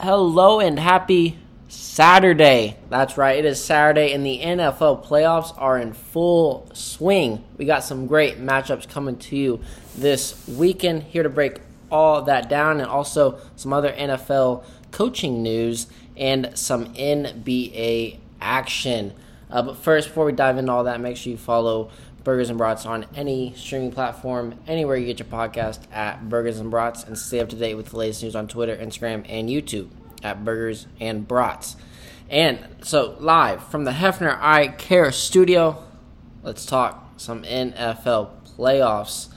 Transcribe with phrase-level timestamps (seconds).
[0.00, 2.76] Hello and happy Saturday.
[2.88, 7.44] That's right, it is Saturday, and the NFL playoffs are in full swing.
[7.56, 9.60] We got some great matchups coming to you
[9.94, 11.04] this weekend.
[11.04, 15.86] Here to break all that down, and also some other NFL coaching news
[16.16, 19.12] and some NBA action.
[19.50, 21.90] Uh, but first, before we dive into all that, make sure you follow
[22.24, 26.70] Burgers and Brats on any streaming platform, anywhere you get your podcast at Burgers and
[26.70, 29.88] Brats, and stay up to date with the latest news on Twitter, Instagram, and YouTube
[30.22, 31.76] at Burgers and Brats.
[32.30, 35.82] And so, live from the Hefner I Care Studio,
[36.42, 39.28] let's talk some NFL playoffs.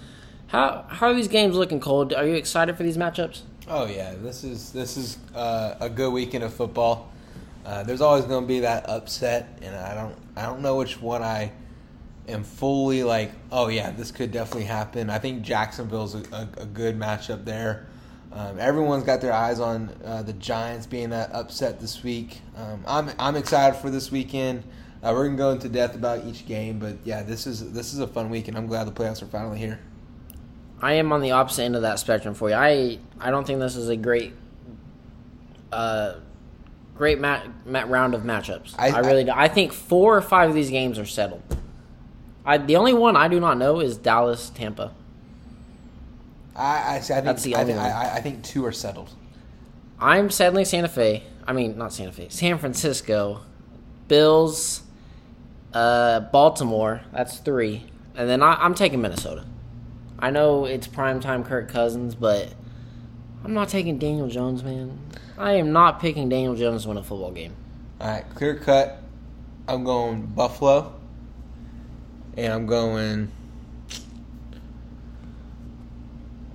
[0.48, 2.14] How how are these games looking, Cole?
[2.16, 3.42] Are you excited for these matchups?
[3.68, 7.12] Oh yeah, this is this is uh, a good weekend of football.
[7.66, 11.02] Uh, there's always going to be that upset, and I don't I don't know which
[11.02, 11.52] one I
[12.28, 13.32] am fully like.
[13.52, 15.10] Oh yeah, this could definitely happen.
[15.10, 17.88] I think Jacksonville's a, a, a good matchup there.
[18.32, 22.42] Um, everyone's got their eyes on uh, the Giants being that upset this week.
[22.58, 24.64] Um, I'm I'm excited for this weekend.
[25.04, 28.00] Uh, we're gonna go into depth about each game, but yeah, this is this is
[28.00, 29.80] a fun week, and I'm glad the playoffs are finally here.
[30.82, 32.56] I am on the opposite end of that spectrum for you.
[32.56, 34.34] I I don't think this is a great,
[35.72, 36.16] uh,
[36.96, 38.76] great mat, mat round of matchups.
[38.78, 39.32] I, I- I really do.
[39.34, 41.42] I think four or five of these games are settled.
[42.46, 44.94] I the only one I do not know is Dallas Tampa.
[46.56, 47.92] I I, see, I think That's the I, only think one.
[47.92, 49.10] I, I think two are settled.
[50.00, 51.24] I'm settling Santa Fe.
[51.48, 52.30] I mean, not Santa Fe.
[52.30, 53.42] San Francisco,
[54.08, 54.84] Bills,
[55.74, 57.02] uh, Baltimore.
[57.12, 59.46] That's three, and then I, I'm taking Minnesota.
[60.18, 62.54] I know it's primetime Kirk Cousins, but
[63.44, 65.00] I'm not taking Daniel Jones, man.
[65.38, 67.54] I am not picking Daniel Jones to win a football game.
[68.00, 69.02] All right, clear cut.
[69.68, 70.95] I'm going Buffalo,
[72.38, 73.32] and I'm going.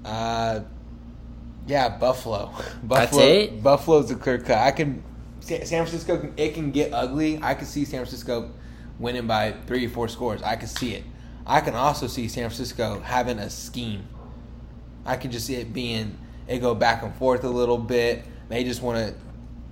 [0.04, 0.60] Uh,
[1.66, 2.52] yeah, Buffalo.
[2.82, 3.22] Buffalo.
[3.22, 3.62] it?
[3.62, 4.58] Buffalo's a clear cut.
[4.58, 5.02] I can.
[5.40, 6.18] San San Francisco.
[6.18, 7.38] can- It can get ugly.
[7.42, 8.50] I can see San Francisco
[8.98, 10.42] winning by three or four scores.
[10.42, 11.04] I can see it.
[11.46, 14.06] I can also see San Francisco having a scheme.
[15.04, 18.24] I can just see it being it go back and forth a little bit.
[18.48, 19.14] They just want to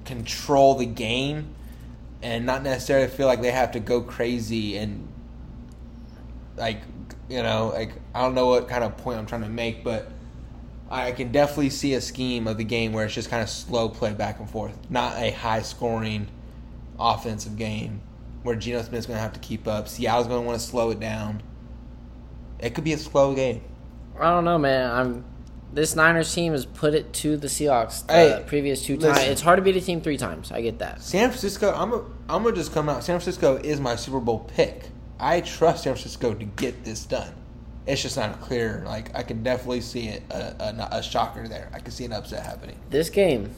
[0.05, 1.55] control the game
[2.22, 5.07] and not necessarily feel like they have to go crazy and
[6.58, 6.80] like
[7.28, 10.10] you know like I don't know what kind of point I'm trying to make, but
[10.91, 13.88] I can definitely see a scheme of the game where it's just kind of slow
[13.88, 16.28] play back and forth, not a high scoring
[16.98, 18.00] offensive game
[18.42, 19.88] where Geno Smith's going to have to keep up.
[19.88, 21.42] Seattle's going to want to slow it down.
[22.58, 23.62] It could be a slow game.
[24.19, 24.90] I don't know, man.
[24.90, 25.25] I'm
[25.72, 29.19] this Niners team has put it to the Seahawks the Hey, previous two times.
[29.19, 30.50] It's hard to beat a team three times.
[30.50, 31.02] I get that.
[31.02, 31.98] San Francisco, I'm a,
[32.28, 33.04] I'm gonna just come out.
[33.04, 34.88] San Francisco is my Super Bowl pick.
[35.21, 37.33] I trust San Francisco to get this done.
[37.87, 38.83] It's just not clear.
[38.87, 40.62] Like I can definitely see it a,
[40.93, 41.71] a, a shocker there.
[41.73, 43.51] I can see an upset happening This game,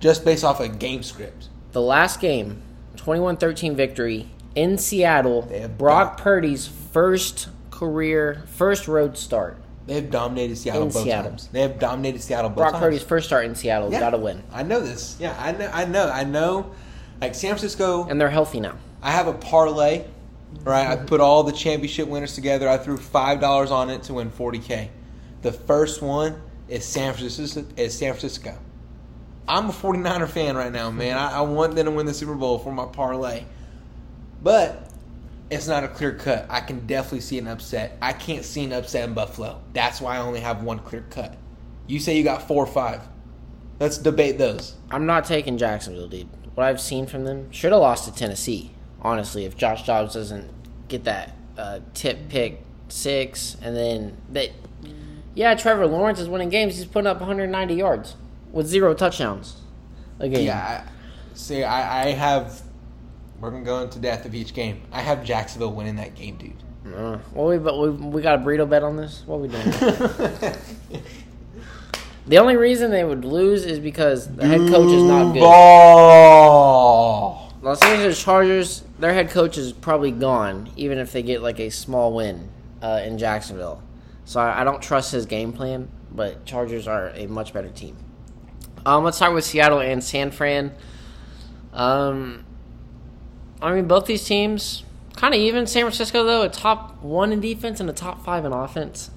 [0.00, 1.48] just based off a game script.
[1.72, 2.62] the last game,
[2.96, 5.42] 21-13 victory in Seattle.
[5.42, 9.62] They have Brock dom- Purdy's first career, first road start.
[9.86, 11.30] They have dominated Seattle In both Seattle.
[11.30, 11.48] times.
[11.48, 12.82] They have dominated Seattle both Brock times.
[12.82, 13.90] Purdy's first start in Seattle.
[13.92, 14.00] Yeah.
[14.00, 15.16] Got to win, I know this.
[15.20, 15.70] Yeah, I know.
[15.72, 16.10] I know.
[16.10, 16.72] I know.
[17.20, 18.76] Like San Francisco, and they're healthy now.
[19.02, 20.04] I have a parlay.
[20.62, 22.68] Right, I put all the championship winners together.
[22.68, 24.90] I threw five dollars on it to win forty k.
[25.42, 27.64] The first one is San Francisco.
[27.76, 28.58] Is San Francisco.
[29.48, 31.16] I'm a 49er fan right now, man.
[31.16, 33.42] I, I want them to win the Super Bowl for my parlay,
[34.42, 34.88] but
[35.50, 36.46] it's not a clear cut.
[36.48, 37.98] I can definitely see an upset.
[38.00, 39.60] I can't see an upset in Buffalo.
[39.72, 41.36] That's why I only have one clear cut.
[41.88, 43.02] You say you got four or five.
[43.80, 44.76] Let's debate those.
[44.92, 46.28] I'm not taking Jacksonville, dude.
[46.54, 48.70] What I've seen from them should have lost to Tennessee.
[49.02, 50.50] Honestly, if Josh Dobbs doesn't
[50.88, 54.50] get that uh, tip pick six, and then that,
[55.34, 56.76] yeah, Trevor Lawrence is winning games.
[56.76, 58.16] He's putting up 190 yards
[58.52, 59.62] with zero touchdowns.
[60.18, 60.46] a game.
[60.46, 62.62] Yeah, I, see, I, I have.
[63.40, 64.82] We're gonna go into depth of each game.
[64.92, 66.62] I have Jacksonville winning that game, dude.
[66.94, 69.22] Uh, well, we but we, we got a burrito bet on this.
[69.26, 69.64] What we doing?
[72.26, 75.40] the only reason they would lose is because the head coach is not good.
[75.40, 76.70] Ball.
[77.62, 81.68] Los Angeles Chargers, their head coach is probably gone, even if they get like a
[81.68, 82.48] small win
[82.82, 83.82] uh, in Jacksonville.
[84.24, 87.96] So I, I don't trust his game plan, but Chargers are a much better team.
[88.86, 90.72] Um, let's start with Seattle and San Fran.
[91.74, 92.44] Um,
[93.60, 94.84] I mean, both these teams
[95.16, 95.66] kind of even.
[95.66, 99.10] San Francisco, though, a top one in defense and a top five in offense.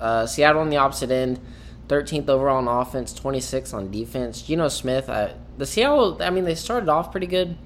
[0.00, 1.38] Uh, Seattle on the opposite end,
[1.86, 4.42] 13th overall in offense, 26th on defense.
[4.42, 7.56] Geno Smith, uh, the Seattle, I mean, they started off pretty good.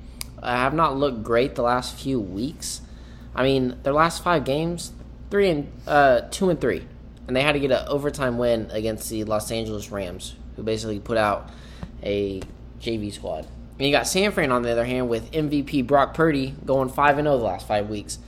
[0.43, 2.81] Uh, have not looked great the last few weeks.
[3.35, 4.93] I mean, their last five games,
[5.31, 6.87] three and uh, two and three,
[7.27, 10.99] and they had to get an overtime win against the Los Angeles Rams, who basically
[10.99, 11.51] put out
[12.03, 12.43] a
[12.81, 13.47] JV squad.
[13.79, 17.19] And you got San Fran on the other hand with MVP Brock Purdy going five
[17.19, 18.19] and zero the last five weeks,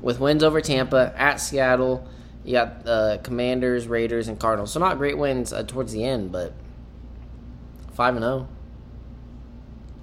[0.00, 2.08] with wins over Tampa at Seattle.
[2.44, 4.72] You got uh, Commanders, Raiders, and Cardinals.
[4.72, 6.54] So not great wins uh, towards the end, but
[7.92, 8.48] five and zero.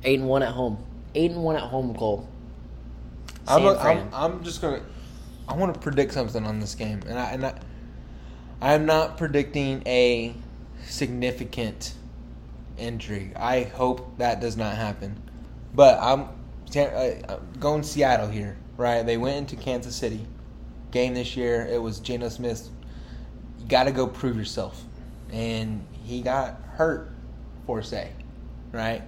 [0.03, 0.86] Eight and one at home.
[1.17, 2.29] Eight and one at home, Cole.
[3.47, 3.75] I'm, a.
[3.75, 4.83] I'm, I'm just gonna.
[5.47, 7.59] I want to predict something on this game, and I and I,
[8.61, 10.35] I'm not predicting a
[10.85, 11.95] significant
[12.77, 13.31] injury.
[13.35, 15.19] I hope that does not happen,
[15.73, 16.29] but I'm,
[16.75, 18.55] uh, I'm going Seattle here.
[18.77, 19.01] Right?
[19.01, 20.23] They went into Kansas City
[20.91, 21.65] game this year.
[21.65, 22.69] It was Geno Smith.
[23.59, 24.83] You got to go prove yourself,
[25.31, 27.09] and he got hurt
[27.65, 28.11] for say,
[28.71, 29.01] right?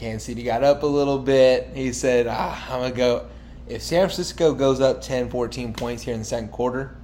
[0.00, 1.68] Kansas City got up a little bit.
[1.74, 3.26] He said, ah, I'm going to go.
[3.68, 6.96] If San Francisco goes up 10, 14 points here in the second quarter,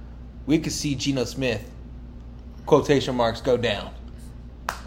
[0.47, 1.69] we could see Geno Smith,
[2.65, 3.93] quotation marks, go down.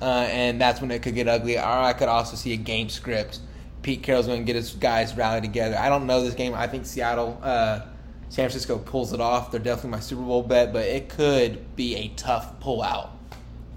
[0.03, 1.57] Uh, and that's when it could get ugly.
[1.57, 3.39] Or I could also see a game script.
[3.83, 5.79] Pete Carroll's going to get his guys rallied together.
[5.79, 6.53] I don't know this game.
[6.53, 7.83] I think Seattle, uh,
[8.29, 9.53] San Francisco pulls it off.
[9.53, 13.13] They're definitely my Super Bowl bet, but it could be a tough pull-out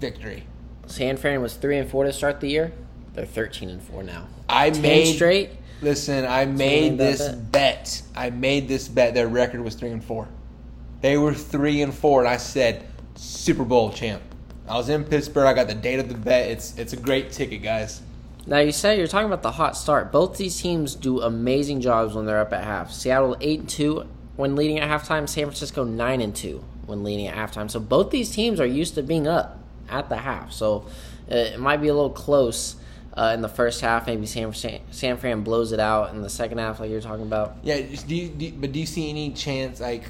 [0.00, 0.44] victory.
[0.86, 2.72] San Fran was three and four to start the year.
[3.14, 4.26] They're thirteen and four now.
[4.48, 5.50] I Ten made straight.
[5.80, 8.02] Listen, I made this bet.
[8.14, 9.14] I made this bet.
[9.14, 10.28] Their record was three and four.
[11.00, 14.22] They were three and four, and I said Super Bowl champ.
[14.66, 15.46] I was in Pittsburgh.
[15.46, 16.50] I got the date of the bet.
[16.50, 18.02] It's it's a great ticket, guys.
[18.46, 20.10] Now you say you're talking about the hot start.
[20.10, 22.90] Both these teams do amazing jobs when they're up at half.
[22.90, 24.06] Seattle eight and two
[24.36, 25.28] when leading at halftime.
[25.28, 27.70] San Francisco nine and two when leading at halftime.
[27.70, 29.58] So both these teams are used to being up
[29.88, 30.52] at the half.
[30.52, 30.86] So
[31.30, 32.76] uh, it might be a little close
[33.16, 34.06] uh, in the first half.
[34.06, 37.24] Maybe San Fran, San Fran blows it out in the second half, like you're talking
[37.26, 37.56] about.
[37.62, 40.04] Yeah, do you, do but do you see any chance like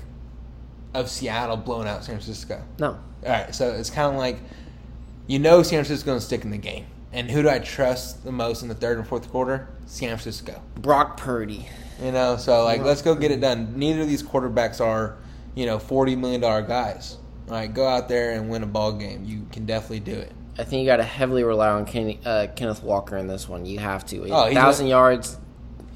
[0.94, 2.62] of Seattle blowing out San Francisco?
[2.78, 4.38] No, All right, so it's kind of like
[5.26, 8.24] you know San Francisco's going to stick in the game, and who do I trust
[8.24, 9.68] the most in the third and fourth quarter?
[9.86, 10.62] San Francisco.
[10.76, 11.68] Brock Purdy.
[12.02, 13.78] You know, so like let's go get it done.
[13.78, 15.16] Neither of these quarterbacks are,
[15.54, 17.18] you know, forty million dollar guys.
[17.48, 19.24] All right, go out there and win a ball game.
[19.24, 20.32] You can definitely do it.
[20.58, 23.66] I think you got to heavily rely on Kenny, uh, Kenneth Walker in this one.
[23.66, 24.28] You have to.
[24.30, 25.38] Oh, he's thousand a- yards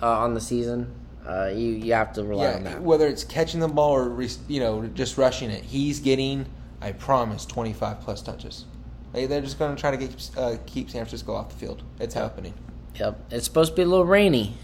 [0.02, 0.94] uh, on the season.
[1.26, 2.81] Uh, you you have to rely on that.
[2.82, 6.46] whether it's catching the ball or you know just rushing it, he's getting,
[6.81, 8.64] I promise, twenty five plus touches.
[9.12, 11.82] They- They're just going to try to get uh, keep San Francisco off the field.
[12.00, 12.54] It's happening.
[12.96, 13.20] Yep.
[13.31, 14.54] It's supposed to be a little rainy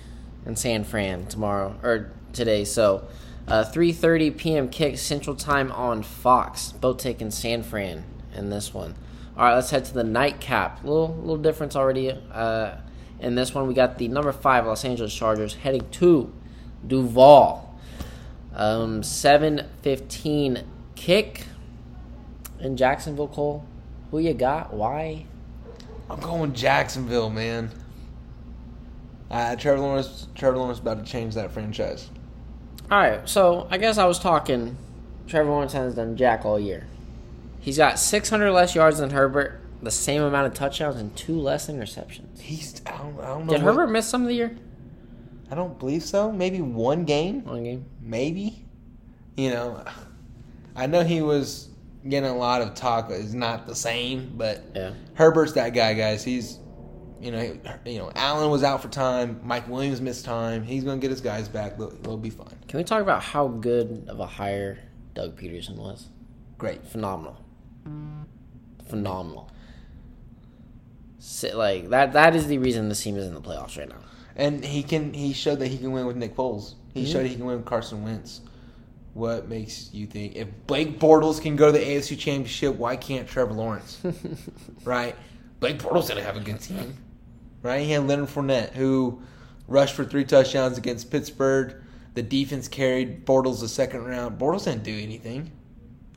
[0.44, 2.64] in San Fran tomorrow or today.
[2.64, 3.06] So,
[3.46, 4.68] uh, 3:30 p.m.
[4.70, 6.72] kick Central Time on Fox.
[6.72, 8.04] Both taking San Fran
[8.34, 8.94] in this one.
[9.36, 10.84] All right, let's head to the nightcap.
[10.84, 12.12] Little little difference already.
[12.32, 12.76] Uh,
[13.18, 16.32] in this one, we got the number five Los Angeles Chargers heading to
[16.86, 17.76] Duval.
[18.54, 20.62] Um, 7:15
[20.94, 21.46] kick
[22.60, 23.28] in Jacksonville.
[23.28, 23.64] Cole,
[24.10, 24.72] who you got?
[24.72, 25.26] Why?
[26.08, 27.70] I'm going Jacksonville, man.
[29.30, 32.08] Uh, Trevor Lawrence, Trevor Lawrence about to change that franchise.
[32.90, 34.76] All right, so I guess I was talking.
[35.26, 36.86] Trevor Lawrence hasn't done jack all year.
[37.64, 41.68] He's got 600 less yards than Herbert, the same amount of touchdowns, and two less
[41.68, 42.38] interceptions.
[42.38, 43.52] He's I don't, I don't know.
[43.54, 44.54] Did what- Herbert miss some of the year?
[45.50, 46.30] I don't believe so.
[46.30, 47.86] Maybe one game, One game.
[48.02, 48.66] maybe.
[49.36, 49.82] You know,
[50.76, 51.68] I know he was
[52.08, 53.10] getting a lot of talk.
[53.10, 54.92] It's not the same, but Yeah.
[55.14, 56.22] Herbert's that guy, guys.
[56.22, 56.58] He's,
[57.20, 59.40] you know, he- you know, Allen was out for time.
[59.42, 60.62] Mike Williams missed time.
[60.64, 61.78] He's gonna get his guys back.
[61.78, 62.48] They'll, they'll be fine.
[62.68, 64.78] Can we talk about how good of a hire
[65.14, 66.08] Doug Pederson was?
[66.58, 66.84] Great.
[66.86, 67.36] Phenomenal.
[68.88, 69.50] Phenomenal.
[71.18, 72.12] Si- Like that.
[72.12, 73.96] That is the reason this team is in the playoffs right now.
[74.36, 75.12] And he can.
[75.12, 76.74] He showed that he can win with Nick Foles.
[76.92, 77.12] He mm-hmm.
[77.12, 78.40] showed he can win with Carson Wentz.
[79.14, 83.28] What makes you think if Blake Bortles can go to the AFC Championship, why can't
[83.28, 84.00] Trevor Lawrence?
[84.84, 85.14] right?
[85.60, 86.96] Blake Bortles didn't have a good team.
[87.62, 87.84] Right?
[87.84, 89.22] He had Leonard Fournette, who
[89.68, 91.76] rushed for three touchdowns against Pittsburgh.
[92.14, 94.38] The defense carried Bortles the second round.
[94.38, 95.52] Bortles didn't do anything.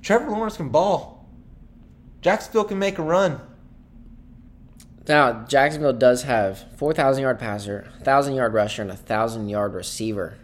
[0.02, 1.17] Trevor Lawrence can ball.
[2.22, 3.42] Jacksonville can make a run.
[5.08, 10.38] Now Jacksonville does have 4,000 yard passer, 1,000 yard rusher, and a 1,000 yard receiver.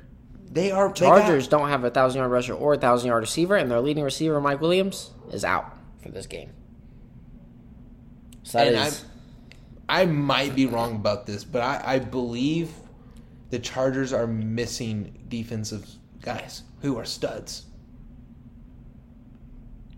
[0.50, 3.22] They are they got- Chargers don't have a thousand yard rusher or a thousand yard
[3.22, 6.52] receiver, and their leading receiver, Mike Williams, is out for this game.
[8.44, 9.04] So that And is
[9.90, 12.72] I might be wrong about this, but I, I believe
[13.50, 15.88] the Chargers are missing defensive
[16.22, 17.66] guys who are studs.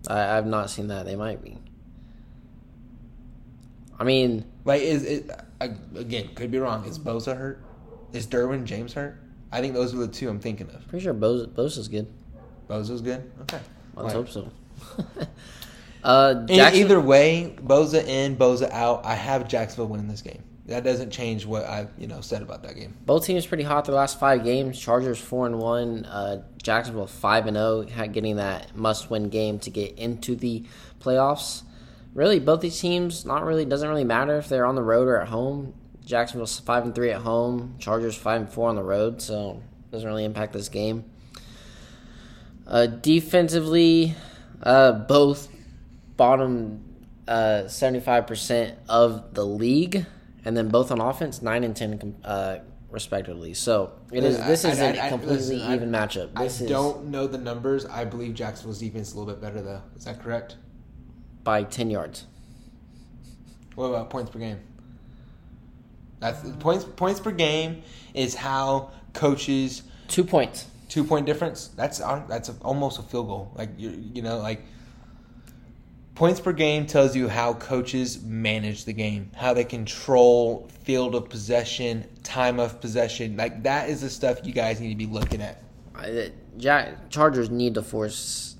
[0.08, 1.04] I, I've not seen that.
[1.06, 1.58] They might be.
[3.98, 6.28] I mean, Like, is it again?
[6.34, 6.84] Could be wrong.
[6.84, 7.62] Is Bosa hurt?
[8.12, 9.18] Is Derwin James hurt?
[9.52, 10.86] I think those are the two I'm thinking of.
[10.88, 12.12] pretty sure Bose, Bosa's good.
[12.68, 13.30] Bosa's good.
[13.42, 13.60] Okay.
[13.94, 14.50] Let's Like, hope so.
[16.04, 19.04] Uh, Either way, Bosa in, Bosa out.
[19.04, 20.40] I have Jacksonville winning this game.
[20.66, 22.94] That doesn't change what I you know said about that game.
[23.04, 24.78] Both teams pretty hot their last five games.
[24.78, 26.04] Chargers four and one.
[26.04, 30.64] Uh, Jacksonville five and zero, getting that must-win game to get into the
[31.00, 31.62] playoffs.
[32.16, 35.20] Really, both these teams not really doesn't really matter if they're on the road or
[35.20, 35.74] at home.
[36.04, 37.74] Jacksonville's five and three at home.
[37.78, 41.04] Chargers five and four on the road, so doesn't really impact this game.
[42.66, 44.14] Uh, defensively,
[44.62, 45.48] uh, both
[46.16, 46.82] bottom
[47.28, 50.06] uh, seventy-five percent of the league,
[50.44, 53.52] and then both on offense nine and ten uh, respectively.
[53.52, 54.38] So it is.
[54.46, 56.34] This is I- a I- completely listen, even matchup.
[56.34, 57.84] This I is don't know the numbers.
[57.84, 59.82] I believe Jacksonville's defense is a little bit better though.
[59.96, 60.56] Is that correct?
[61.46, 62.26] By ten yards.
[63.76, 64.58] What about points per game?
[66.18, 66.84] That's points.
[66.84, 70.66] Points per game is how coaches Two points.
[70.88, 71.68] two point difference.
[71.68, 73.52] That's uh, that's a, almost a field goal.
[73.54, 74.62] Like you you know like
[76.14, 81.28] points per game tells you how coaches manage the game, how they control field of
[81.28, 83.36] possession, time of possession.
[83.36, 85.62] Like that is the stuff you guys need to be looking at.
[85.94, 88.55] Uh, Jack, Chargers need to force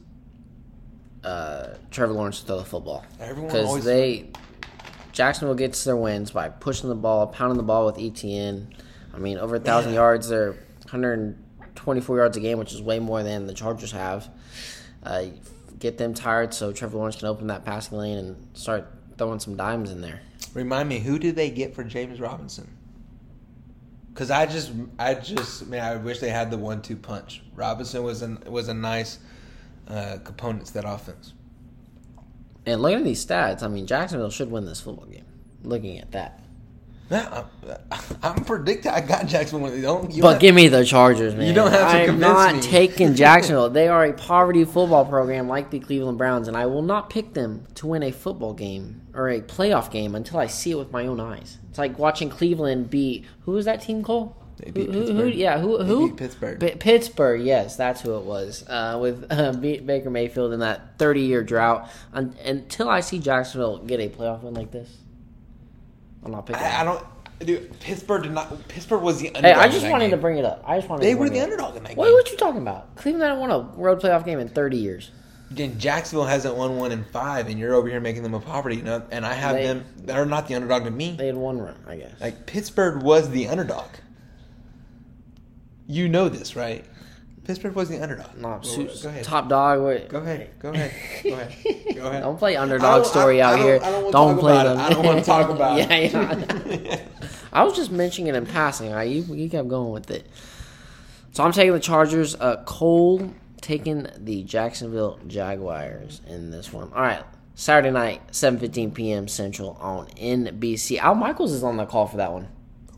[1.27, 4.31] uh, Trevor Lawrence to throw the football because always they
[5.13, 8.67] Jacksonville gets their wins by pushing the ball, pounding the ball with ETN.
[9.15, 10.01] I mean, over a thousand Yeah.
[10.01, 10.29] yards.
[10.29, 10.53] They're
[10.83, 14.29] 124 yards a game, which is way more than the Chargers have.
[15.03, 15.25] Uh,
[15.79, 18.87] get them tired so Trevor Lawrence can open that passing lane and start
[19.19, 20.21] throwing some dimes in there.
[20.55, 22.69] Remind me, who did they get for James Robinson?
[24.13, 27.43] Because I just, I just, man, I wish they had the one-two punch.
[27.55, 29.19] Robinson was an was a nice
[29.89, 31.35] uh, component that offense.
[32.65, 35.25] And looking at these stats, I mean, Jacksonville should win this football game.
[35.63, 36.41] Looking at that.
[37.09, 37.45] Yeah,
[37.93, 38.91] I'm, I'm predicting.
[38.91, 39.81] I got Jacksonville.
[39.81, 41.47] Don't But give me the Chargers, man.
[41.47, 42.27] You don't have to convince me.
[42.27, 43.71] I'm not taking Jacksonville.
[43.71, 47.33] they are a poverty football program like the Cleveland Browns, and I will not pick
[47.35, 50.91] them to win a football game or a playoff game until I see it with
[50.91, 51.59] my own eyes.
[51.71, 54.37] It's like watching Cleveland beat who was that team, Cole?
[54.59, 55.35] They beat Who- who- who- Pittsburgh.
[55.35, 55.83] yeah, who?
[55.85, 56.09] Who?
[56.09, 56.61] beat Pittsburgh.
[56.61, 58.65] P- Pittsburgh, yes, that's who it was.
[58.69, 61.91] Uh, with uh, Baker Mayfield in that 30 year drought.
[62.15, 64.89] Un- until I see Jacksonville get a playoff win like this,
[66.25, 66.63] I'm not picking.
[66.63, 67.05] I, I don't.
[67.39, 68.67] Dude, Pittsburgh did not.
[68.69, 69.45] Pittsburgh was the underdog.
[69.57, 70.11] Hey, I just wanted game.
[70.13, 70.65] to bring it up.
[70.67, 71.03] I just wanted.
[71.05, 72.15] They were the underdog in that What, game.
[72.15, 72.97] what are you talking about?
[72.97, 75.11] Cleveland hasn't won a road playoff game in 30 years.
[75.51, 78.77] Then Jacksonville hasn't won one in five, and you're over here making them a poverty.
[78.77, 79.85] You know, and I have They- them.
[79.99, 81.15] They're not the underdog to me.
[81.19, 82.13] They had one run, I guess.
[82.23, 83.85] Like Pittsburgh was the underdog.
[85.87, 86.85] You know this, right?
[87.45, 88.37] Pittsburgh was the underdog.
[88.39, 89.23] No, su- go ahead.
[89.25, 89.81] top dog.
[89.81, 90.09] What?
[90.09, 90.51] Go ahead.
[90.59, 90.93] Go ahead.
[91.23, 91.95] Go ahead.
[91.95, 92.23] Go ahead.
[92.25, 93.79] Don't play underdog story out here.
[93.79, 94.69] Don't Don't play about it.
[94.71, 94.79] them.
[94.81, 96.81] I don't want to talk about yeah, it.
[96.83, 97.01] yeah.
[97.53, 98.93] I was just mentioning it in passing.
[98.93, 100.27] I you, you kept going with it.
[101.33, 102.35] So I'm taking the Chargers.
[102.35, 106.91] Uh, Cole taking the Jacksonville Jaguars in this one.
[106.93, 107.23] All right,
[107.55, 109.29] Saturday night, 7:15 p.m.
[109.29, 110.99] Central on NBC.
[110.99, 112.49] Al Michaels is on the call for that one.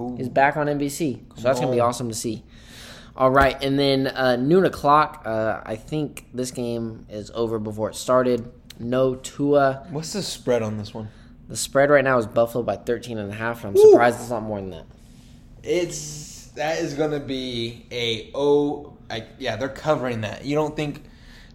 [0.00, 0.16] Ooh.
[0.16, 2.44] He's back on NBC, so that's gonna be awesome to see.
[3.18, 5.22] All right, and then uh, noon o'clock.
[5.26, 8.48] Uh, I think this game is over before it started.
[8.78, 9.88] No Tua.
[9.90, 11.08] What's the spread on this one?
[11.48, 13.64] The spread right now is Buffalo by 13 and a half.
[13.64, 14.86] And I'm surprised it's not more than that.
[15.64, 20.44] It's that is going to be a oh, I, yeah, they're covering that.
[20.44, 21.02] You don't think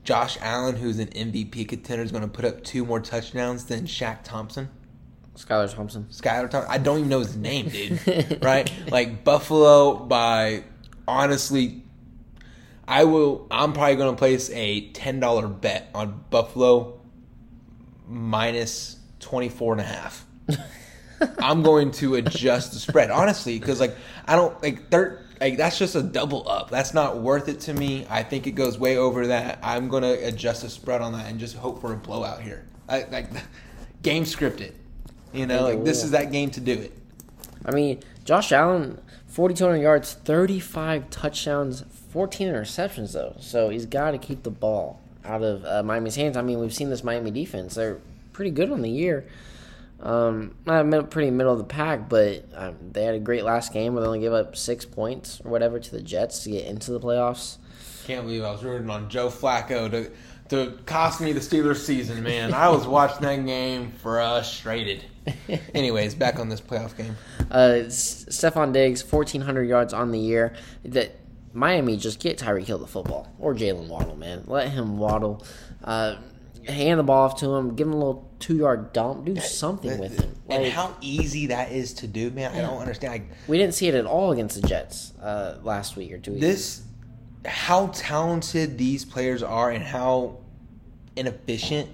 [0.03, 3.85] Josh Allen, who's an MVP contender, is going to put up two more touchdowns than
[3.85, 4.67] Shaq Thompson?
[5.37, 6.07] Skylar Thompson.
[6.11, 6.69] Skylar Thompson.
[6.69, 8.39] I don't even know his name, dude.
[8.43, 8.71] right?
[8.91, 10.65] Like Buffalo by
[11.07, 11.83] honestly
[12.87, 16.99] I will I'm probably gonna place a ten dollar bet on Buffalo
[18.07, 20.25] minus 24 and a half.
[21.39, 23.95] I'm going to adjust the spread, honestly, because like
[24.27, 26.69] I don't like third like that's just a double up.
[26.69, 28.05] That's not worth it to me.
[28.09, 29.59] I think it goes way over that.
[29.63, 32.65] I'm gonna adjust the spread on that and just hope for a blowout here.
[32.89, 33.29] I, like
[34.01, 34.73] game scripted.
[35.33, 36.97] You know, like this is that game to do it.
[37.65, 39.01] I mean, Josh Allen,
[39.33, 43.35] 4,200 yards, 35 touchdowns, 14 interceptions, though.
[43.39, 46.37] So he's got to keep the ball out of uh, Miami's hands.
[46.37, 47.73] I mean, we've seen this Miami defense.
[47.73, 47.97] They're
[48.31, 49.25] pretty good on the year.
[50.01, 53.95] Um, not pretty middle of the pack, but um, they had a great last game
[53.95, 56.91] where they only gave up six points or whatever to the Jets to get into
[56.91, 57.57] the playoffs.
[58.05, 60.11] Can't believe I was rooting on Joe Flacco to
[60.49, 62.53] to cost me the Steelers season, man.
[62.53, 65.03] I was watching that game frustrated.
[65.73, 67.15] Anyways, back on this playoff game.
[67.51, 70.53] Uh, S- Stefon Diggs, 1,400 yards on the year.
[70.83, 71.15] That
[71.53, 74.43] Miami just get Tyreek Hill the football or Jaylen Waddle, man.
[74.47, 75.45] Let him waddle.
[75.83, 76.15] Uh,
[76.67, 77.75] hand the ball off to him.
[77.75, 79.25] Give him a little two yard dump.
[79.25, 80.35] Do something with him.
[80.49, 82.51] and how easy that is to do, man.
[82.53, 83.13] I don't understand.
[83.13, 86.31] Like, we didn't see it at all against the Jets uh, last week or two
[86.33, 86.41] weeks.
[86.41, 86.81] this,
[87.45, 90.37] how talented these players are, and how
[91.15, 91.89] inefficient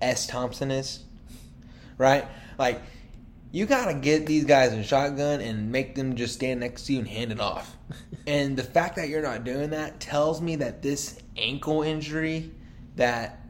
[0.00, 0.26] S.
[0.26, 1.04] Thompson is,
[1.98, 2.26] right?
[2.58, 2.80] Like,
[3.52, 6.98] you gotta get these guys in shotgun and make them just stand next to you
[7.00, 7.76] and hand it off.
[8.26, 12.50] and the fact that you're not doing that tells me that this ankle injury
[12.96, 13.40] that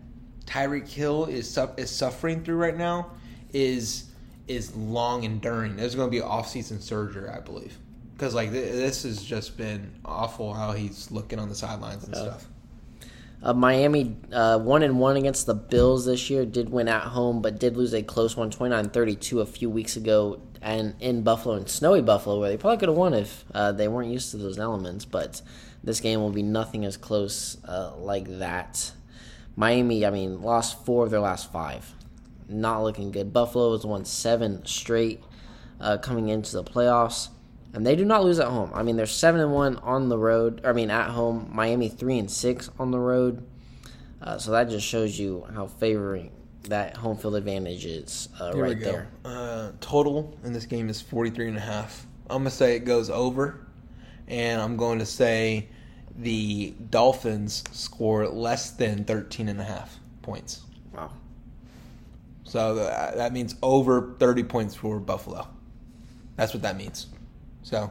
[0.47, 3.13] Tyreek Hill is is suffering through right now
[3.53, 4.05] is
[4.47, 5.77] is long enduring.
[5.77, 7.77] There's going to be off season surgery, I believe,
[8.15, 12.15] because like th- this has just been awful how he's looking on the sidelines and
[12.15, 12.47] stuff.
[13.47, 16.45] Uh, Miami uh, one and one against the Bills this year.
[16.45, 20.41] Did win at home, but did lose a close one, 29-32 a few weeks ago,
[20.61, 23.87] and in Buffalo and snowy Buffalo, where they probably could have won if uh, they
[23.87, 25.05] weren't used to those elements.
[25.05, 25.43] But
[25.85, 28.91] this game will be nothing as close uh, like that.
[29.55, 31.95] Miami, I mean, lost four of their last five.
[32.49, 33.33] Not looking good.
[33.33, 35.23] Buffalo has won seven straight
[35.81, 37.29] uh, coming into the playoffs,
[37.73, 38.71] and they do not lose at home.
[38.75, 40.61] I mean, they're seven and one on the road.
[40.65, 41.51] I mean, at home.
[41.53, 43.47] Miami three and six on the road.
[44.21, 46.31] Uh, so that just shows you how favoring
[46.65, 49.09] that home field advantage is uh, Here we right there.
[49.25, 52.07] Uh, total in this game is 43 and a half.
[52.29, 53.67] I'm going to say it goes over,
[54.27, 55.69] and I'm going to say
[56.17, 60.63] the Dolphins score less than 13 and a half points.
[60.93, 61.13] Wow.
[62.45, 65.47] So uh, that means over 30 points for Buffalo.
[66.37, 67.07] That's what that means.
[67.67, 67.91] So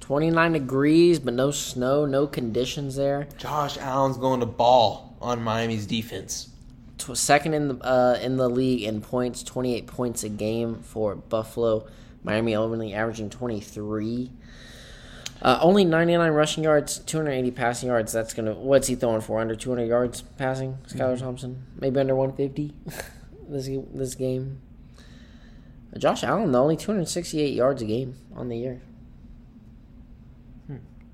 [0.00, 3.28] 29 degrees, but no snow, no conditions there.
[3.36, 6.48] Josh Allen's going to ball on Miami's defense.
[7.12, 11.86] Second in the uh, in the league in points, 28 points a game for Buffalo.
[12.24, 14.32] Miami only averaging 23.
[15.42, 18.14] Uh, only 99 rushing yards, 280 passing yards.
[18.14, 18.54] That's gonna.
[18.54, 19.40] What's he throwing for?
[19.40, 21.66] Under 200 yards passing, Skylar Thompson.
[21.78, 22.74] Maybe under 150.
[23.48, 24.62] this this game.
[25.98, 28.80] Josh Allen, though, only 268 yards a game on the year.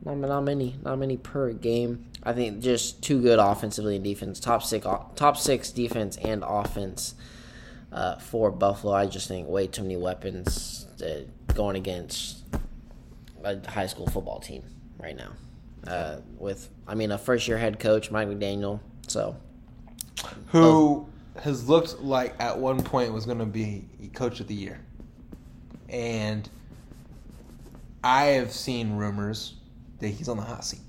[0.05, 2.05] Not, not many, not many per game.
[2.23, 4.39] I think just too good offensively and defense.
[4.39, 4.87] Top six,
[5.17, 7.15] top six defense and offense
[7.91, 8.93] uh, for Buffalo.
[8.93, 11.23] I just think way too many weapons uh,
[11.55, 12.45] going against
[13.43, 14.63] a high school football team
[14.99, 15.33] right now.
[15.87, 18.81] Uh, with, I mean, a first year head coach, Mike McDaniel.
[19.07, 19.37] So
[20.49, 21.07] Who
[21.43, 24.81] has looked like at one point was going to be coach of the year.
[25.89, 26.49] And
[28.03, 29.55] I have seen rumors
[30.01, 30.81] that he's on the hot seat.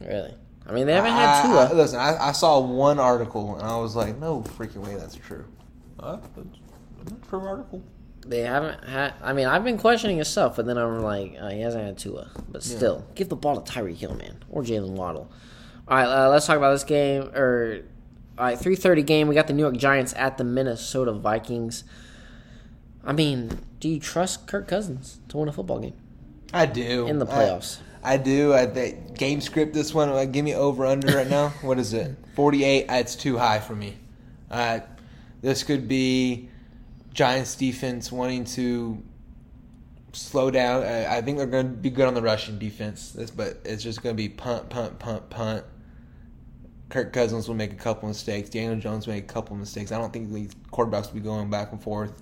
[0.00, 0.34] really,
[0.66, 1.68] I mean, they haven't had I- Tua.
[1.68, 5.14] I- listen, I, I saw one article and I was like, no freaking way that's
[5.16, 5.44] true.
[5.98, 6.18] Uh,
[6.98, 7.82] that's a true article.
[8.26, 9.14] They haven't had.
[9.22, 11.98] I mean, I've been questioning his stuff, but then I'm like, uh, he hasn't had
[11.98, 12.30] Tua.
[12.50, 15.30] But still, give the ball to Tyreek Hill, man, or Jaylen Waddle.
[15.88, 17.30] All right, uh, let's talk about this game.
[17.34, 17.80] Or,
[18.40, 19.28] all right, three thirty game.
[19.28, 21.84] We got the New York Giants at the Minnesota Vikings.
[23.04, 25.92] I mean, do you trust Kirk Cousins to win a football game
[26.52, 27.06] I do.
[27.06, 27.78] in the I- playoffs?
[28.02, 28.54] I do.
[28.54, 30.08] I think game script this one.
[30.08, 31.48] Uh, give me over under right now.
[31.60, 32.16] What is it?
[32.34, 32.86] Forty eight.
[32.88, 33.98] It's too high for me.
[34.50, 34.80] Uh,
[35.42, 36.48] this could be
[37.12, 39.02] Giants defense wanting to
[40.14, 40.82] slow down.
[40.82, 43.12] I, I think they're going to be good on the rushing defense.
[43.12, 45.64] This, but it's just going to be punt, punt, punt, punt.
[46.90, 48.50] Kirk Cousins will make a couple mistakes.
[48.50, 49.92] Daniel Jones will make a couple mistakes.
[49.92, 52.12] I don't think these quarterbacks will be going back and forth.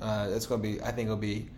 [0.00, 0.80] Uh, it's going to be.
[0.82, 1.48] I think it'll be.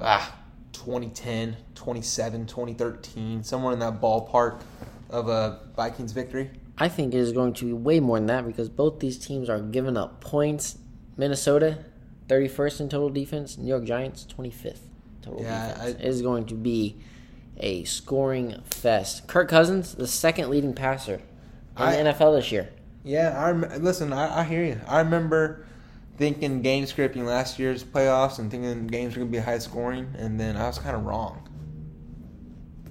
[0.00, 0.36] Ah,
[0.72, 4.60] 2010, 27, 2013, somewhere in that ballpark
[5.10, 6.50] of a Vikings victory.
[6.78, 9.48] I think it is going to be way more than that because both these teams
[9.50, 10.78] are giving up points.
[11.16, 11.84] Minnesota,
[12.28, 13.58] 31st in total defense.
[13.58, 14.78] New York Giants, 25th
[15.20, 15.80] total Yeah, defense.
[15.82, 16.96] I- it is going to be
[17.58, 19.26] a scoring fest.
[19.26, 21.20] Kirk Cousins, the second leading passer
[21.82, 22.68] in I- the NFL this year.
[23.02, 24.12] Yeah, I rem- listen.
[24.12, 24.80] I, I hear you.
[24.86, 25.64] I remember
[26.18, 30.38] thinking game scripting last year's playoffs and thinking games were gonna be high scoring, and
[30.38, 31.46] then I was kind of wrong.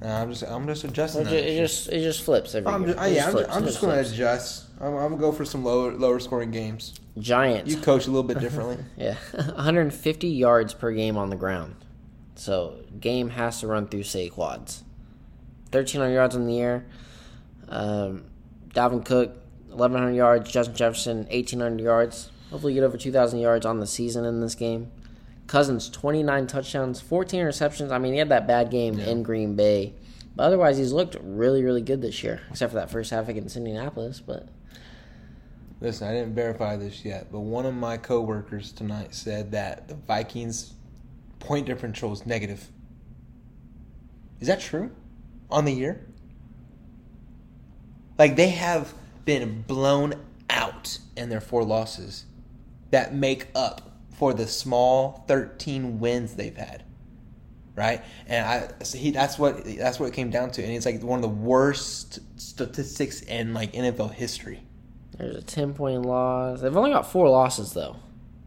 [0.02, 1.22] Uh, I'm just I'm just adjusting.
[1.22, 2.94] It that it just it just flips every I'm year.
[2.96, 3.48] just, It yeah, I'm, flips.
[3.48, 4.12] just, I'm just gonna flips.
[4.14, 4.66] adjust.
[4.82, 6.96] I'm, I'm gonna go for some lower lower scoring games.
[7.20, 7.70] Giants.
[7.70, 8.78] You coach a little bit differently.
[8.98, 11.76] Yeah, 150 yards per game on the ground.
[12.36, 14.84] So game has to run through Saquads.
[15.72, 16.86] 1,300 yards in the air.
[17.68, 18.24] Um,
[18.80, 19.32] Dalvin Cook,
[19.68, 20.50] 1,100 yards.
[20.50, 22.32] Justin Jefferson, 1,800 yards.
[22.50, 24.90] Hopefully, get over 2,000 yards on the season in this game.
[25.48, 27.92] Cousins, 29 touchdowns, 14 receptions.
[27.92, 29.08] I mean, he had that bad game Yeah.
[29.08, 29.94] in Green Bay.
[30.34, 33.58] But otherwise, he's looked really, really good this year, except for that first half against
[33.58, 34.22] Indianapolis.
[34.22, 34.48] But
[35.82, 39.96] Listen, I didn't verify this yet, but one of my coworkers tonight said that the
[39.96, 40.74] Vikings
[41.40, 42.70] point differential is negative.
[44.42, 44.92] Is that true?
[45.50, 46.06] On the year?
[48.20, 48.94] Like they have
[49.26, 50.14] been blown
[50.50, 52.26] out in their four losses
[52.92, 56.84] that make up for the small 13 wins they've had.
[57.76, 58.04] Right?
[58.28, 61.02] And I so he that's what that's what it came down to and it's like
[61.02, 64.62] one of the worst statistics in like NFL history.
[65.20, 66.62] There's a 10 point loss.
[66.62, 67.98] They've only got four losses, though.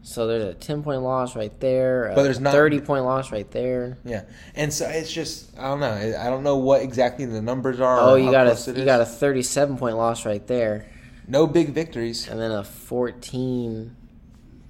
[0.05, 2.12] So there's a 10 point loss right there.
[2.15, 3.99] But there's not- 30 point loss right there.
[4.05, 4.23] Yeah,
[4.57, 5.93] and so it's just I don't know.
[6.19, 8.01] I don't know what exactly the numbers are.
[8.01, 10.87] Oh, or you got a you got a 37 point loss right there,
[11.29, 12.29] no big victories.
[12.29, 13.97] and then a 14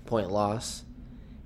[0.05, 0.85] point loss.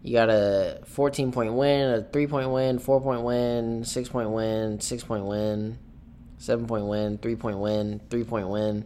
[0.02, 4.30] You got a 14 point win, a 3 point win, 4 point win, 6 point
[4.30, 5.78] win, 6 point win,
[6.38, 8.84] 7 point win, 3 point win, 3 point win,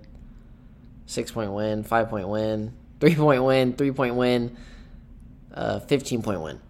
[1.07, 4.57] 6 point win, 5 point win, 3 point win, 3 point win,
[5.55, 6.61] uh, 15 point win.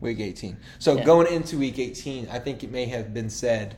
[0.00, 0.56] Week 18.
[0.78, 1.04] So Yeah.
[1.04, 3.76] going into week 18, I think it may have been said.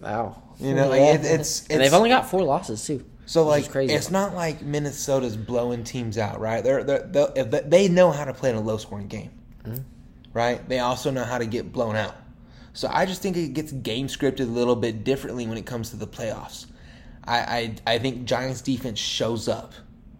[0.00, 0.42] Wow.
[0.58, 3.04] You know, like, it- it's- and they've only got four losses too.
[3.26, 3.94] So like, crazy.
[3.94, 6.62] it's not like Minnesota's blowing teams out, right?
[6.64, 9.30] They're, they're, they're they- they know how to play in a low scoring game,
[9.64, 9.82] Mm-hmm.
[10.32, 10.68] right?
[10.68, 12.16] They also know how to get blown out.
[12.72, 15.90] So I just think it gets game scripted a little bit differently when it comes
[15.90, 16.66] to the playoffs.
[17.24, 17.38] I
[17.86, 19.74] I, I think Giants defense shows up.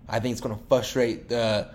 [0.09, 1.69] I think it's going to frustrate the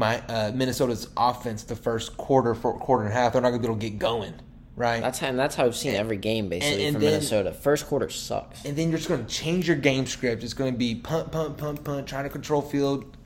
[0.00, 3.34] my uh, Minnesota's offense the first quarter, for quarter and a half.
[3.34, 4.34] They're not going to be able to get going,
[4.74, 5.00] right?
[5.00, 7.52] That's how, and that's how I've seen every game basically and from then- Minnesota.
[7.52, 8.64] First quarter sucks.
[8.64, 10.42] and then you're just going to change your game script.
[10.42, 13.16] It's going to be punt, punt, punt, punt, trying to control field.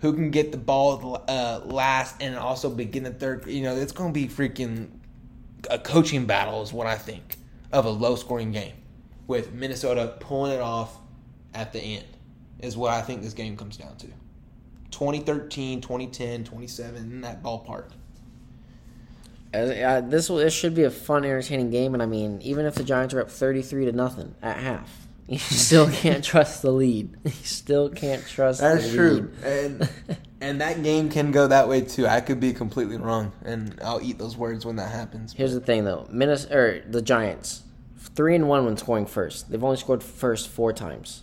[0.00, 3.46] Who can get the ball uh, last and also begin the third?
[3.48, 4.90] You know, it's going to be freaking
[5.70, 7.36] a coaching battle, is what I think
[7.72, 8.74] of a low scoring game
[9.26, 10.96] with Minnesota pulling it off
[11.52, 12.06] at the end,
[12.60, 14.06] is what I think this game comes down to.
[14.98, 17.92] 2013, 2010, 27, in that ballpark.
[19.54, 22.74] Uh, this will this should be a fun, entertaining game, and I mean, even if
[22.74, 27.16] the Giants are up thirty-three to nothing at half, you still can't trust the lead.
[27.24, 28.60] You still can't trust.
[28.60, 29.88] That's the true, and
[30.42, 32.06] and that game can go that way too.
[32.06, 35.32] I could be completely wrong, and I'll eat those words when that happens.
[35.32, 37.62] Here's the thing, though: Minnesota or the Giants,
[37.96, 39.50] three and one when scoring first.
[39.50, 41.22] They've only scored first four times.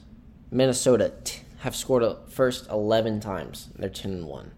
[0.49, 3.69] Minnesota t- have scored a first eleven times.
[3.75, 4.51] They're ten and one,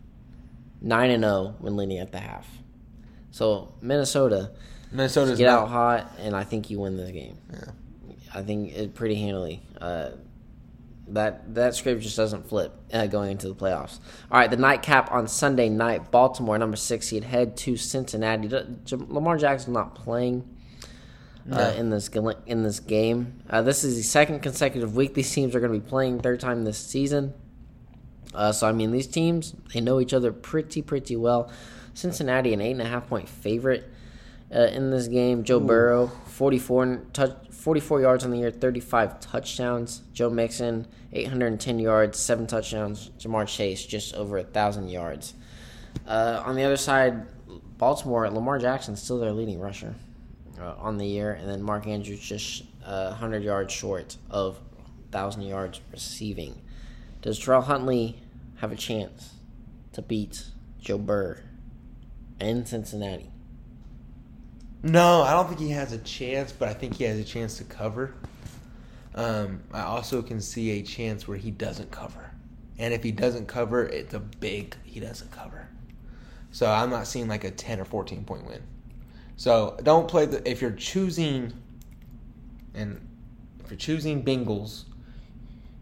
[0.82, 2.48] nine and zero when leading at the half.
[3.32, 4.52] So Minnesota
[4.92, 7.38] Minnesota's get not- out hot, and I think you win this game.
[7.52, 7.72] Yeah.
[8.34, 9.64] I think it pretty handily.
[9.80, 10.12] Uh,
[11.10, 14.00] that that script just doesn't flip uh, going into the playoffs.
[14.30, 18.50] All right, the nightcap on Sunday night, Baltimore number six seed head to Cincinnati.
[18.92, 20.44] Lamar Jackson not playing
[21.52, 22.10] uh, in this
[22.46, 23.40] in this game.
[23.50, 26.40] Uh, this is the second consecutive week these teams are going to be playing third
[26.40, 27.34] time this season.
[28.34, 31.52] Uh, so I mean, these teams they know each other pretty pretty well.
[31.94, 33.90] Cincinnati an eight and a half point favorite
[34.54, 35.44] uh, in this game.
[35.44, 40.04] Joe Burrow 44 touch 44 yards on the year, 35 touchdowns.
[40.14, 43.10] Joe Mixon 810 yards, seven touchdowns.
[43.20, 45.34] Ja'Marr Chase just over a thousand yards.
[46.06, 47.26] Uh, on the other side,
[47.78, 49.96] Baltimore Lamar Jackson still their leading rusher
[50.60, 54.60] uh, on the year, and then Mark Andrews just uh, 100 yards short of
[55.10, 56.62] 1,000 yards receiving.
[57.22, 58.20] Does Terrell Huntley
[58.58, 59.34] have a chance
[59.94, 60.46] to beat
[60.80, 61.44] Joe Burr
[62.40, 63.30] in Cincinnati?
[64.84, 67.58] No, I don't think he has a chance, but I think he has a chance
[67.58, 68.14] to cover.
[69.16, 72.32] Um, I also can see a chance where he doesn't cover,
[72.78, 75.68] and if he doesn't cover, it's a big he doesn't cover.
[76.52, 78.62] So I'm not seeing like a ten or fourteen point win.
[79.38, 81.54] So don't play the if you're choosing,
[82.74, 83.00] and
[83.64, 84.84] if you're choosing Bengals,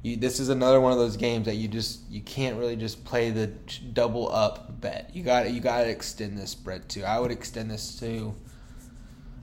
[0.03, 3.03] you, this is another one of those games that you just you can't really just
[3.05, 5.09] play the double up bet.
[5.13, 7.03] You got you got to extend this spread to.
[7.03, 8.35] I would extend this to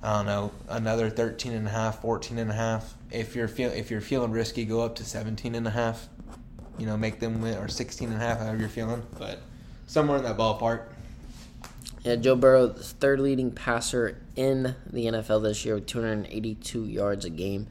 [0.03, 2.95] I don't know, another 13 and a half, 14 and a half.
[3.13, 6.09] If you're feel if you're feeling risky, go up to 17 and a half.
[6.79, 9.39] You know, make them win or 16 and a half however you're feeling, but
[9.87, 10.87] somewhere in that ballpark.
[12.05, 17.31] Yeah, Joe Burrow, third leading passer in the NFL this year with 282 yards a
[17.31, 17.69] game.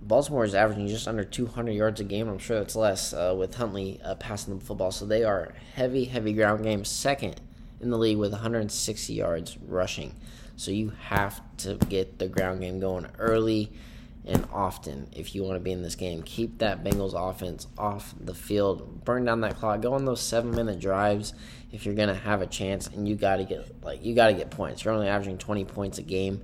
[0.00, 2.28] Baltimore is averaging just under 200 yards a game.
[2.28, 4.92] I'm sure that's less uh, with Huntley uh, passing the football.
[4.92, 7.40] So they are heavy, heavy ground game, second
[7.80, 10.14] in the league with 160 yards rushing.
[10.56, 13.72] So you have to get the ground game going early
[14.24, 16.22] and often if you want to be in this game.
[16.22, 19.04] Keep that Bengals offense off the field.
[19.04, 19.80] Burn down that clock.
[19.80, 21.34] Go on those seven minute drives
[21.72, 22.86] if you're gonna have a chance.
[22.86, 24.84] And you got to get like you got to get points.
[24.84, 26.42] You're only averaging 20 points a game.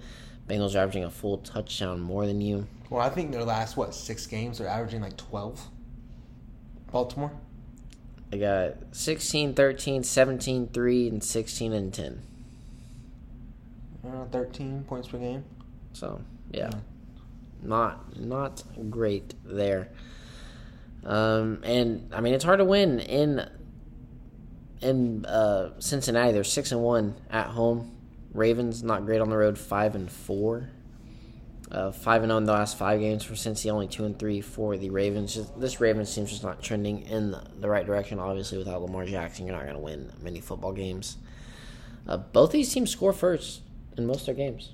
[0.48, 2.66] Bengals are averaging a full touchdown more than you.
[2.90, 5.68] Well, I think their last what six games they're averaging like 12.
[6.90, 7.32] Baltimore.
[8.32, 12.22] I got 16, 13, 17, 3, and 16 and 10.
[14.06, 15.44] Uh, 13 points per game.
[15.92, 16.70] So yeah,
[17.62, 19.88] not not great there.
[21.04, 23.48] Um, and I mean it's hard to win in
[24.80, 26.32] in uh, Cincinnati.
[26.32, 27.96] They're six and one at home.
[28.32, 30.70] Ravens not great on the road, five and four.
[31.70, 34.40] Uh, five and zero in the last five games for Cincy, only two and three
[34.40, 35.34] for the Ravens.
[35.34, 38.18] Just, this Ravens team's just not trending in the, the right direction.
[38.18, 41.18] Obviously, without Lamar Jackson, you're not going to win many football games.
[42.06, 43.60] Uh, both these teams score first
[43.98, 44.72] in most of their games.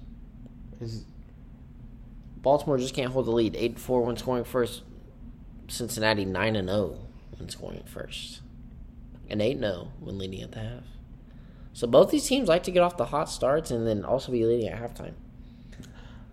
[0.80, 1.04] Is-
[2.36, 3.56] Baltimore just can't hold the lead.
[3.56, 4.82] Eight four when scoring first.
[5.66, 6.98] Cincinnati nine and zero
[7.38, 8.42] when scoring first,
[9.28, 10.84] and eight zero when leading at the half.
[11.72, 14.44] So both these teams like to get off the hot starts and then also be
[14.44, 15.14] leading at halftime.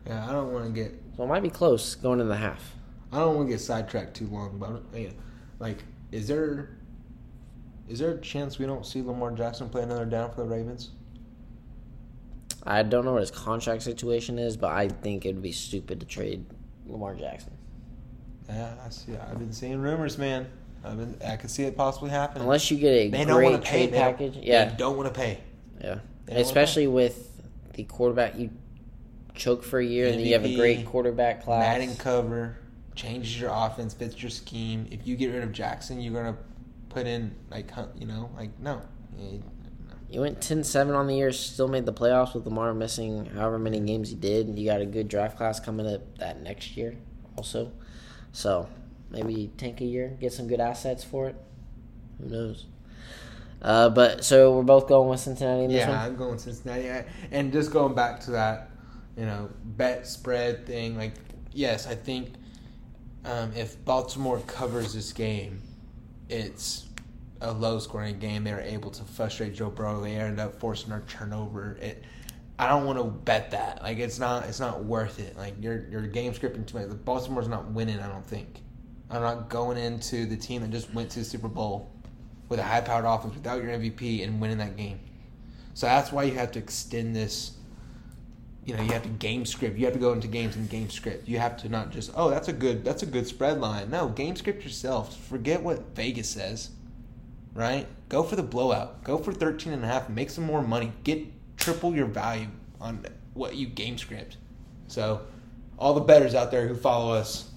[0.06, 2.76] yeah, I don't want to get So it might be close going in the half.
[3.12, 5.10] I don't want to get sidetracked too long, but yeah,
[5.60, 6.78] like, is there
[7.90, 10.92] is there a chance we don't see Lamar Jackson play another down for the Ravens?
[12.64, 16.00] I don't know what his contract situation is, but I think it would be stupid
[16.00, 16.46] to trade
[16.86, 17.54] Lamar Jackson
[18.48, 19.18] Yeah, I see.
[19.18, 20.48] I've been seeing rumors, man.
[20.84, 22.44] I've been, I could see it possibly happening.
[22.44, 23.78] unless you get a they don't want great to pay.
[23.86, 24.38] trade They package.
[24.42, 25.40] Yeah, they don't want to pay.
[25.82, 26.00] yeah.
[26.28, 27.42] Especially with
[27.74, 28.52] the quarterback, you
[29.36, 31.62] choke for a year and then you have a great quarterback class.
[31.62, 32.58] Madden cover
[32.96, 34.88] changes your offense, fits your scheme.
[34.92, 36.38] If you get rid of Jackson, you're gonna
[36.90, 38.82] put in like you know like no.
[40.10, 43.80] You went 10-7 on the year, still made the playoffs with Lamar missing however many
[43.80, 44.58] games he did.
[44.60, 46.98] You got a good draft class coming up that next year
[47.38, 47.72] also.
[48.34, 48.68] So
[49.12, 51.36] maybe tank a year, get some good assets for it.
[52.20, 52.66] Who knows?
[53.62, 55.98] Uh, but so we're both going with Cincinnati in Yeah, one.
[56.00, 56.90] I'm going Cincinnati.
[56.90, 58.72] I- And just going back to that,
[59.16, 60.98] you know, bet spread thing.
[60.98, 61.14] Like,
[61.54, 62.30] yes, I think
[63.24, 65.62] um, if Baltimore covers this game,
[66.28, 66.88] it's
[67.42, 68.44] a low scoring game.
[68.44, 70.02] They're able to frustrate Joe Burrow.
[70.02, 71.78] They end up forcing a turnover.
[71.82, 72.04] It.
[72.58, 73.82] I don't want to bet that.
[73.84, 74.46] Like, it's not.
[74.46, 75.38] It's not worth it.
[75.38, 77.06] Like, your your game scripting too much.
[77.06, 78.00] Baltimore's not winning.
[78.00, 78.62] I don't think.
[79.12, 81.92] I'm not going into the team that just went to the Super Bowl
[82.48, 85.00] with a high powered offense without your MVP and winning that game.
[85.74, 87.58] So that's why you have to extend this.
[88.66, 89.78] You know, you have to game script.
[89.78, 91.28] You have to go into games and game script.
[91.28, 93.90] You have to not just, oh, that's a good that's a good spread line.
[93.90, 95.18] No, game script yourself.
[95.28, 96.70] Forget what Vegas says.
[97.54, 97.88] Right?
[98.08, 99.04] Go for the blowout.
[99.04, 100.10] Go for 13 and a half.
[100.10, 100.94] Make some more money.
[101.04, 101.26] Get
[101.58, 102.48] triple your value
[102.80, 104.38] on what you game script.
[104.88, 105.22] So,
[105.78, 107.51] all the betters out there who follow us,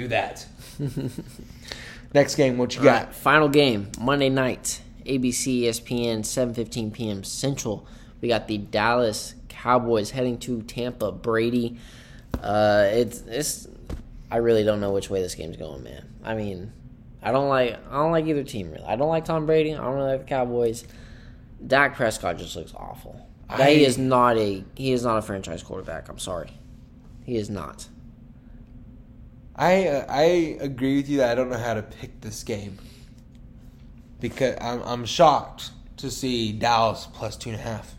[0.00, 0.46] do that.
[2.14, 3.06] Next game, what you All got?
[3.06, 7.24] right, final game Monday night, ABC, ESPN, 7:15 p.m.
[7.24, 7.86] Central.
[8.20, 11.12] We got the Dallas Cowboys heading to Tampa.
[11.12, 11.78] Brady.
[12.42, 13.68] Uh, it's it's.
[14.30, 16.06] I really don't know which way this game's going, man.
[16.22, 16.72] I mean,
[17.22, 18.84] I don't like I don't like either team really.
[18.84, 19.74] I don't like Tom Brady.
[19.74, 20.84] I don't really like the Cowboys.
[21.66, 23.28] Dak Prescott just looks awful.
[23.48, 26.08] That he is not a he is not a franchise quarterback.
[26.08, 26.50] I'm sorry,
[27.24, 27.88] he is not.
[29.58, 30.22] I uh, I
[30.60, 32.78] agree with you that I don't know how to pick this game
[34.20, 37.96] because I'm I'm shocked to see Dallas plus two and a half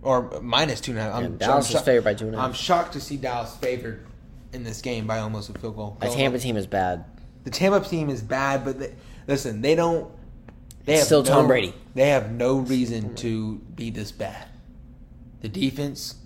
[0.00, 1.14] or minus two and a half.
[1.14, 2.48] I'm, Yeah, Dallas I'm is favored by two and a half.
[2.48, 4.06] I'm shocked to see Dallas favored
[4.52, 5.96] in this game by almost a field goal.
[6.00, 7.04] The Tampa team is bad.
[7.44, 8.94] The Tampa team is bad, but they,
[9.26, 10.10] listen, they don't.
[10.84, 11.74] They have still no, Tom Brady.
[11.94, 14.46] They have no reason to be this bad.
[15.40, 16.16] The defense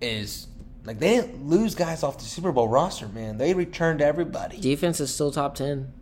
[0.00, 0.48] is
[0.86, 3.38] like they didn't lose guys off the Super Bowl roster, man.
[3.38, 4.58] They returned everybody.
[4.60, 5.92] Defense is still top ten.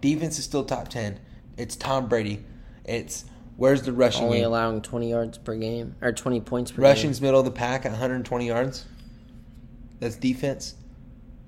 [0.00, 1.20] Defense is still top ten.
[1.56, 2.44] It's Tom Brady.
[2.84, 3.24] It's
[3.56, 4.46] where's the rushing Only game?
[4.46, 6.84] allowing 20 yards per game or 20 points per game.
[6.84, 8.86] Rushing's middle of the pack at 120 yards.
[10.00, 10.74] That's defense.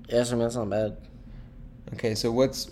[0.07, 0.97] Yes, I mean that's not bad.
[1.93, 2.71] Okay, so what's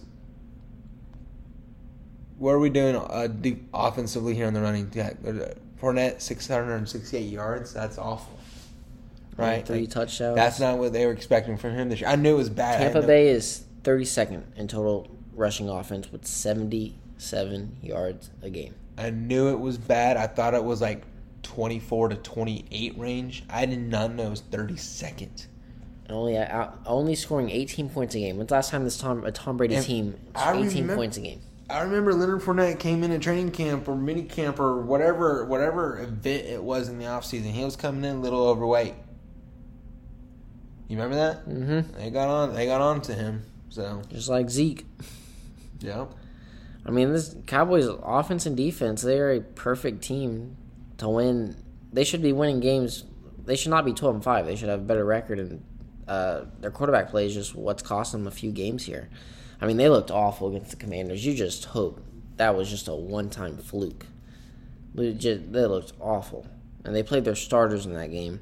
[2.38, 3.28] what are we doing uh,
[3.73, 4.91] offensively here on the running?
[4.93, 7.73] Yeah, uh, Fournette 668 yards.
[7.73, 8.38] That's awful,
[9.37, 9.65] right?
[9.65, 10.35] Three Like, touchdowns.
[10.35, 12.09] that's not what they were expecting from him this year.
[12.09, 12.79] I knew it was bad.
[12.79, 18.73] Tampa Bay is 32nd in total rushing offense with 77 yards a game.
[18.97, 20.17] I knew it was bad.
[20.17, 21.03] I thought it was like
[21.43, 23.43] 24 to 28 range.
[23.49, 25.47] I did not know it was 32nd.
[26.05, 28.37] And only uh, out, only scoring 18 points a game.
[28.37, 31.21] When's the last time this Tom a Tom Brady And team 18 remember- points a
[31.21, 31.41] game?
[31.69, 35.97] I remember Leonard Fournette came in at training camp or mini camp or whatever whatever
[36.03, 37.45] event it was in the offseason.
[37.51, 38.93] He was coming in a little overweight.
[40.87, 41.47] You remember that?
[41.47, 41.97] Mm-hmm.
[41.97, 43.43] They got on they got on to him.
[43.69, 44.85] So Just like Zeke.
[45.79, 46.05] yeah.
[46.85, 50.57] I mean, this Cowboys offense and defense, they're a perfect team
[50.97, 51.55] to win.
[51.91, 53.05] They should be winning games.
[53.45, 54.45] They should not be 12 and 5.
[54.45, 55.63] They should have a better record and
[56.07, 59.09] uh, their quarterback play is just what's costing them a few games here.
[59.61, 61.25] I mean, they looked awful against the Commanders.
[61.25, 62.01] You just hope
[62.35, 64.05] that was just a one-time fluke.
[64.93, 66.45] Legit, they looked awful.
[66.83, 68.41] And they played their starters in that game.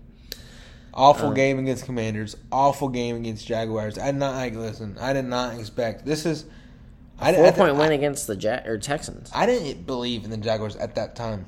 [0.93, 2.36] Awful Uh, game against Commanders.
[2.51, 3.97] Awful game against Jaguars.
[3.97, 4.97] I did not like listen.
[4.99, 6.45] I did not expect this is.
[7.19, 9.32] I, Four I, point I, win against the ja- or Texans.
[9.34, 11.45] I didn't believe in the Jaguars at that time.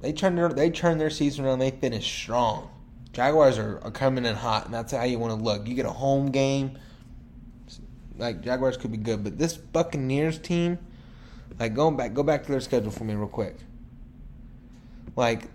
[0.00, 1.58] They turned their they turned their season around.
[1.58, 2.70] They finished strong.
[3.12, 5.68] Jaguars are, are coming in hot, and that's how you want to look.
[5.68, 6.78] You get a home game,
[8.16, 10.78] like Jaguars could be good, but this Buccaneers team,
[11.60, 13.56] like going back, go back to their schedule for me real quick.
[15.14, 15.48] Like,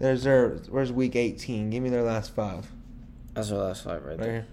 [0.00, 1.70] there's their where's week 18?
[1.70, 2.66] Give me their last five.
[3.34, 4.32] That's their last five right Right there.
[4.32, 4.46] here.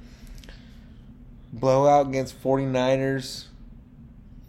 [1.53, 3.45] Blowout against 49ers.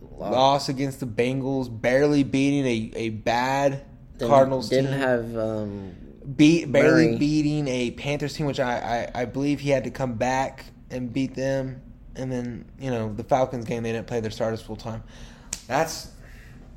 [0.00, 0.32] Wow.
[0.32, 1.68] Loss against the Bengals.
[1.80, 3.84] Barely beating a, a bad
[4.18, 5.00] Didn't- Cardinals didn't team.
[5.00, 5.92] have um,
[6.36, 7.18] beat barely Murray.
[7.18, 11.12] beating a Panthers team, which I, I, I believe he had to come back and
[11.12, 11.80] beat them.
[12.16, 15.04] And then, you know, the Falcons game, they didn't play their starters full time.
[15.68, 16.10] That's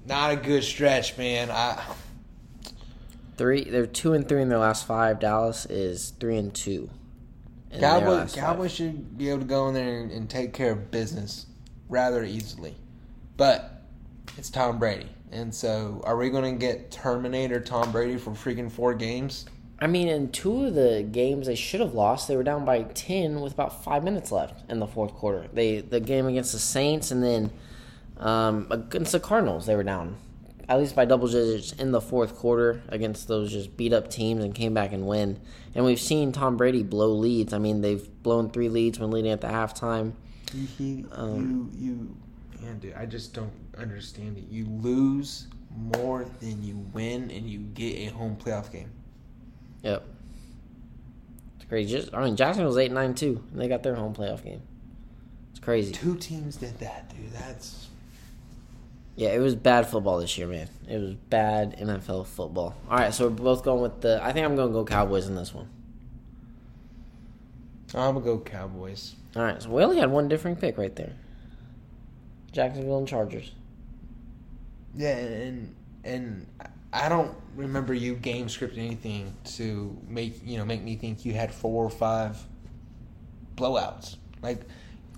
[0.05, 1.49] not a good stretch, man.
[1.49, 1.81] I
[3.41, 3.63] three.
[3.63, 5.19] They're two and three in their last five.
[5.19, 6.91] Dallas is three and two.
[7.79, 8.35] Cowboys.
[8.35, 11.47] Cowboys should be able to go in there and, and take care of business
[11.89, 12.75] rather easily.
[13.37, 13.81] But
[14.37, 15.09] it's Tom Brady.
[15.31, 19.45] And so, are we going to get Terminator Tom Brady for freaking four games?
[19.79, 22.83] I mean, in two of the games they should have lost, they were down by
[22.83, 25.47] ten with about five minutes left in the fourth quarter.
[25.51, 27.49] They the game against the Saints and then
[28.17, 30.17] um, against the Cardinals, they were down
[30.71, 34.41] at least by double digits in the fourth quarter against those just beat up teams
[34.41, 35.37] and came back and win.
[35.75, 37.51] And we've seen Tom Brady blow leads.
[37.53, 40.13] I mean, they've blown three leads when leading at the halftime.
[40.53, 42.17] He, Um, you, you,
[42.61, 44.45] man, dude, I just don't understand it.
[44.49, 45.47] You lose
[45.93, 48.91] more than you win, and you get a home playoff game.
[49.83, 50.05] Yep.
[51.57, 51.97] It's crazy.
[51.97, 54.61] Just, I mean, Jacksonville's eight nine too, and they got their home playoff game.
[55.51, 55.91] It's crazy.
[55.91, 57.31] Two teams did that, dude.
[57.33, 57.87] That's
[59.15, 60.69] Yeah, it was bad football this year, man.
[60.87, 62.75] It was bad NFL football.
[62.89, 64.23] All right, so we're both going with the.
[64.23, 65.67] I think I'm going to go Cowboys in this one.
[67.93, 69.15] I'm gonna go Cowboys.
[69.35, 71.13] All right, so we only had one different pick right there.
[72.51, 73.51] Jacksonville and Chargers.
[74.95, 76.47] Yeah, and and
[76.93, 81.33] I don't remember you game scripting anything to make you know make me think you
[81.33, 82.41] had four or five
[83.55, 84.17] blowouts.
[84.41, 84.61] Like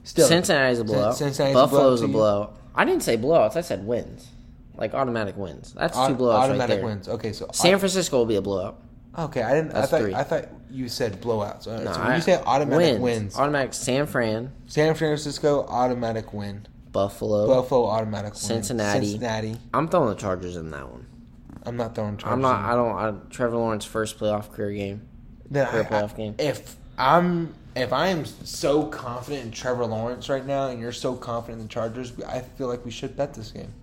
[0.04, 1.18] still, Cincinnati's a blowout.
[1.18, 2.58] Cincinnati's Buffalo's a blowout.
[2.76, 3.56] I didn't say blowouts.
[3.56, 4.28] I said wins,
[4.76, 5.74] like automatic wins.
[5.74, 6.86] That's two blowouts right automatic there.
[6.86, 7.08] wins.
[7.08, 8.80] Okay, so San Francisco will be a blowout.
[9.18, 9.74] Okay, I didn't.
[9.74, 10.16] That's I thought three.
[10.16, 11.68] I thought you said blowouts.
[11.68, 16.34] Uh, No, so when I- you say automatic wins, automatic San Fran, San Francisco automatic
[16.34, 17.46] win, Buffalo.
[17.48, 19.06] Buffalo automatic win, Cincinnati.
[19.12, 19.56] Cincinnati.
[19.74, 21.06] I'm throwing the Chargers in that one.
[21.66, 22.18] I'm not throwing.
[22.18, 22.66] Chargers I'm not.
[22.66, 22.98] I don't.
[22.98, 25.02] I, Trevor Lawrence first playoff career game.
[25.50, 26.34] Then a I- playoff game.
[26.40, 31.16] If I'm if I am so confident in Trevor Lawrence right now, and you're so
[31.16, 33.74] confident in the Chargers, I feel like we should bet this game.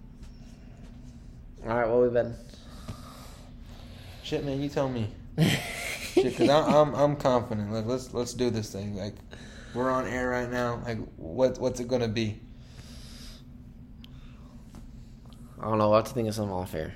[1.66, 2.34] All right, what we betting?
[4.22, 5.08] Shit, man, you tell me.
[5.38, 7.72] Shit, because I'm, I'm I'm confident.
[7.72, 8.96] Like let's let's do this thing.
[8.96, 9.14] Like
[9.74, 10.80] we're on air right now.
[10.84, 12.40] Like what what's it gonna be?
[15.60, 15.90] I don't know.
[15.90, 16.94] We'll have to think of something off air.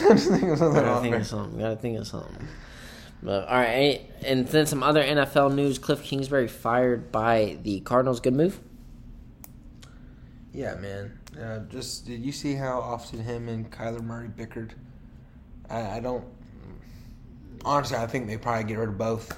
[0.00, 1.58] I'm just thinking of something Gotta off think of something.
[1.58, 2.48] Gotta think of something.
[3.22, 8.20] But all right, and then some other NFL news: Cliff Kingsbury fired by the Cardinals.
[8.20, 8.60] Good move.
[10.52, 11.18] Yeah, man.
[11.40, 14.74] Uh, just did you see how often him and Kyler Murray bickered?
[15.68, 16.24] I, I don't.
[17.64, 19.36] Honestly, I think they probably get rid of both.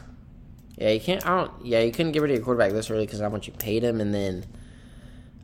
[0.77, 1.27] Yeah, you can't.
[1.27, 1.65] I don't.
[1.65, 3.83] Yeah, you couldn't get rid of your quarterback this early because how much you paid
[3.83, 4.45] him, and then,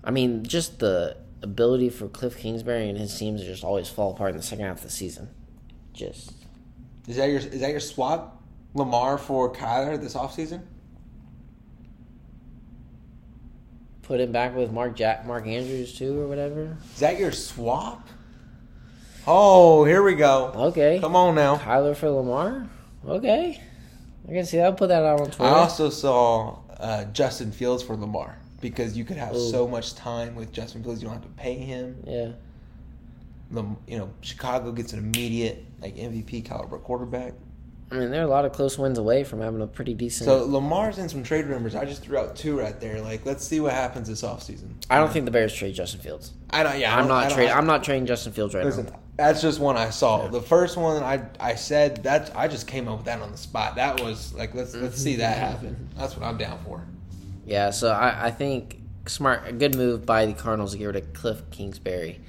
[0.05, 4.13] I mean, just the ability for Cliff Kingsbury and his teams to just always fall
[4.13, 5.29] apart in the second half of the season.
[5.93, 6.46] Just
[7.07, 8.43] Is that your is that your swap?
[8.75, 10.63] Lamar for Kyler this offseason?
[14.07, 16.77] put him back with Mark Jack, Mark Andrews too, or whatever.
[16.95, 18.09] Is that your swap?
[19.27, 20.53] Oh, here we go.
[20.55, 21.57] Okay, Come on now.
[21.57, 22.69] Kyler for Lamar.
[23.05, 23.61] Okay,
[24.29, 24.67] I can see that.
[24.67, 25.53] I'll put that out on Twitter.
[25.53, 29.51] I also saw uh, Justin Fields for Lamar because you could have Ooh.
[29.51, 31.03] so much time with Justin Fields.
[31.03, 32.03] You don't have to pay him.
[32.07, 32.29] yeah.
[33.51, 37.35] Lam- You know, Chicago gets an immediate like MVP caliber quarterback.
[37.89, 40.27] I mean, they're a lot of close wins away from having a pretty decent.
[40.27, 41.77] So Lamar's in some trade rumors.
[41.77, 43.01] I just threw out two right there.
[43.01, 44.71] Like, let's see what happens this offseason.
[44.91, 46.33] I don't think the Bears trade Justin Fields.
[46.51, 46.81] I don't.
[46.81, 47.55] Yeah, I I not trading.
[47.55, 48.99] I'm not trading Justin Fields right Listen, now.
[49.17, 50.27] that's just one I saw.
[50.27, 53.39] The first one I I said that I just came up with that on the
[53.39, 53.77] spot.
[53.77, 55.89] That was like let's let's see that happen.
[55.97, 56.85] That's what I'm down for.
[57.45, 60.97] Yeah, so I, I think smart, a good move by the Cardinals to get rid
[60.97, 62.21] of Cliff Kingsbury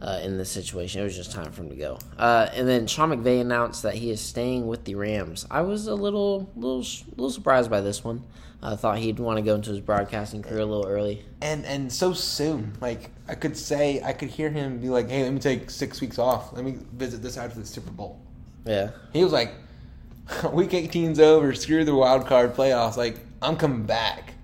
[0.00, 1.00] uh, in this situation.
[1.00, 1.98] It was just time for him to go.
[2.18, 5.46] Uh, and then Sean McVay announced that he is staying with the Rams.
[5.50, 8.24] I was a little, little, little surprised by this one.
[8.62, 11.24] I thought he'd want to go into his broadcasting career a little early.
[11.40, 12.72] And and so soon.
[12.80, 16.00] Like I could say I could hear him be like, "Hey, let me take 6
[16.00, 16.52] weeks off.
[16.52, 18.20] Let me visit this after the Super Bowl."
[18.64, 19.52] Yeah, He was like,
[20.52, 21.54] "Week 18's over.
[21.54, 22.96] Screw the wild card playoffs.
[22.96, 24.34] Like I'm coming back."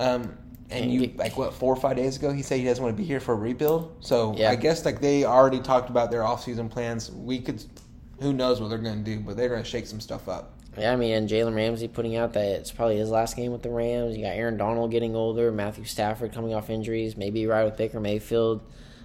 [0.00, 0.36] Um
[0.72, 3.00] and you like what four or five days ago he said he doesn't want to
[3.00, 3.94] be here for a rebuild.
[4.00, 4.50] So Yeah.
[4.50, 7.10] I guess like they already talked about their offseason plans.
[7.10, 7.62] We could,
[8.20, 10.54] who knows what they're going to do, but they're going to shake some stuff up.
[10.78, 13.62] Yeah, I mean, and Jalen Ramsey putting out that it's probably his last game with
[13.62, 14.16] the Rams.
[14.16, 18.00] You got Aaron Donald getting older, Matthew Stafford coming off injuries, maybe right with Baker
[18.00, 18.62] Mayfield.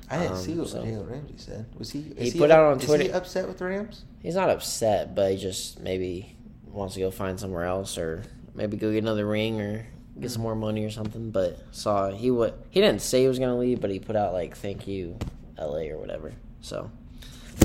[0.10, 1.66] I didn't Um, see what so- Jalen Ramsey said.
[1.78, 2.04] Was he?
[2.18, 4.06] He is put out on is Twitter- he upset with the Rams?
[4.22, 6.38] He's not upset, but he just maybe
[6.72, 8.24] wants to go find somewhere else, or
[8.56, 9.86] maybe go get another ring, or
[10.20, 11.32] get some more money or something.
[11.32, 14.34] But saw he would he didn't say he was gonna leave, but he put out
[14.34, 15.18] like "Thank you,
[15.58, 16.34] L.A." or whatever.
[16.62, 16.92] So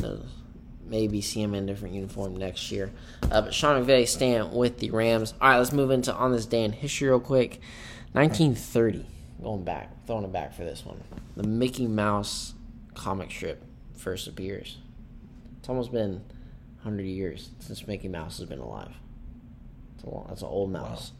[0.02, 0.16] uh,
[0.86, 2.92] maybe see him in a different uniform next year.
[3.30, 5.34] Uh, but Sean McVay staying with the Rams.
[5.40, 7.60] All right, let's move into on this day in history real quick.
[8.12, 9.06] 1930,
[9.42, 11.02] going back, throwing it back for this one.
[11.36, 12.52] The Mickey Mouse
[12.94, 13.64] comic strip
[13.96, 14.76] first appears.
[15.58, 16.22] It's almost been
[16.82, 18.92] 100 years since Mickey Mouse has been alive.
[19.94, 21.12] It's a long, that's an old mouse.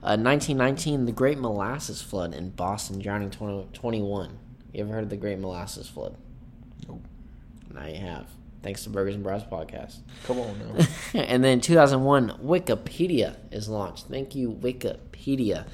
[0.00, 4.38] Uh, 1919, the Great Molasses Flood in Boston, drowning 20, 21.
[4.72, 6.16] You ever heard of the Great Molasses Flood?
[6.86, 7.04] Nope.
[7.72, 8.28] Now you have.
[8.62, 9.98] Thanks to Burgers and Brats podcast.
[10.24, 10.86] Come on now.
[11.20, 14.06] and then 2001, Wikipedia is launched.
[14.06, 15.66] Thank you, Wikipedia.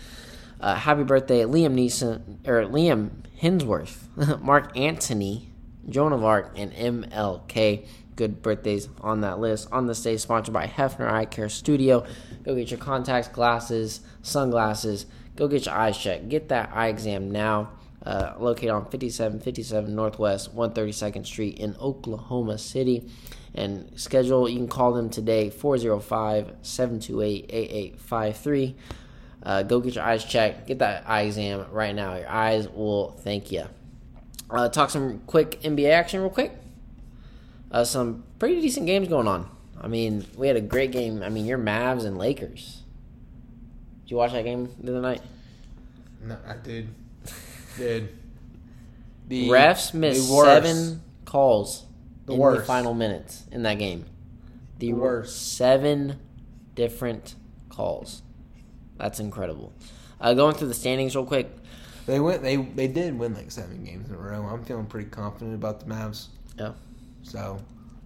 [0.61, 3.11] Uh, happy birthday, Liam Neeson or Liam
[3.41, 5.51] Hemsworth, Mark Antony,
[5.89, 7.87] Joan of Arc, and MLK.
[8.17, 9.69] Good birthdays on that list.
[9.73, 12.07] On this day, sponsored by Hefner Eye Care Studio.
[12.45, 15.07] Go get your contacts, glasses, sunglasses.
[15.37, 16.29] Go get your eyes checked.
[16.29, 17.71] Get that eye exam now.
[18.05, 23.11] Uh, located on 5757 Northwest 132nd Street in Oklahoma City.
[23.55, 28.77] And schedule, you can call them today, 405 728 8853.
[29.43, 30.67] Uh, go get your eyes checked.
[30.67, 32.17] Get that eye exam right now.
[32.17, 33.65] Your eyes will thank you.
[34.51, 36.53] Uh, talk some quick NBA action, real quick.
[37.75, 39.51] Uh, some pretty decent games going on.
[39.81, 41.25] I mean, we had a great game.
[41.25, 42.83] I mean, your Mavs and Lakers.
[44.05, 45.21] Did you watch that game the other night?
[46.23, 46.89] no, I did.
[47.77, 48.17] Did.
[49.27, 51.85] The Refs missed the seven calls
[52.27, 54.05] The in the final minutes in that game.
[54.79, 55.57] The, The worst.
[55.57, 56.21] seven
[56.77, 57.35] different
[57.71, 58.23] calls.
[58.99, 59.73] That's incredible.
[60.21, 61.51] Uh, going through the standings real quick.
[62.07, 62.43] They went.
[62.43, 64.45] They they did win like seven games in a row.
[64.45, 66.29] I'm feeling pretty confident about the Mavs.
[66.57, 66.75] Yeah.
[67.25, 67.59] So,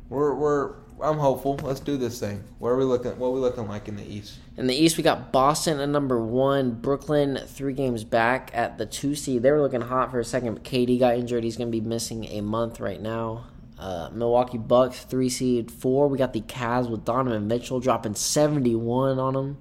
[0.09, 0.75] we're we're.
[1.01, 1.61] I'm hopeful.
[1.63, 2.43] Let's do this thing.
[2.59, 3.17] Where are we looking?
[3.19, 4.39] What are we looking like in the East?
[4.57, 6.73] In the East, we got Boston at number one.
[6.73, 9.43] Brooklyn three games back at the two seed.
[9.43, 11.45] They were looking hot for a second, but KD got injured.
[11.45, 13.47] He's going to be missing a month right now.
[13.79, 16.09] Uh, Milwaukee Bucks three seed four.
[16.09, 19.59] We got the Cavs with Donovan Mitchell dropping seventy one on them.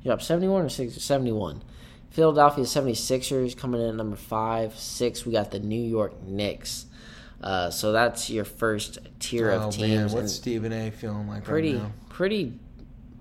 [0.00, 1.62] He dropped seventy one or six seventy one.
[2.10, 4.76] Philadelphia 76ers coming in at number five.
[4.76, 6.86] Six, we got the New York Knicks.
[7.40, 10.12] Uh, so that's your first tier oh of man, teams.
[10.12, 10.90] what's and- Stephen A.
[10.90, 11.92] feeling like pretty right now?
[12.10, 12.58] pretty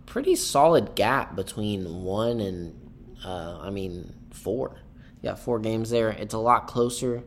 [0.05, 2.75] pretty solid gap between one and
[3.23, 4.75] uh, I mean four.
[5.21, 6.09] You got four games there.
[6.09, 7.23] It's a lot closer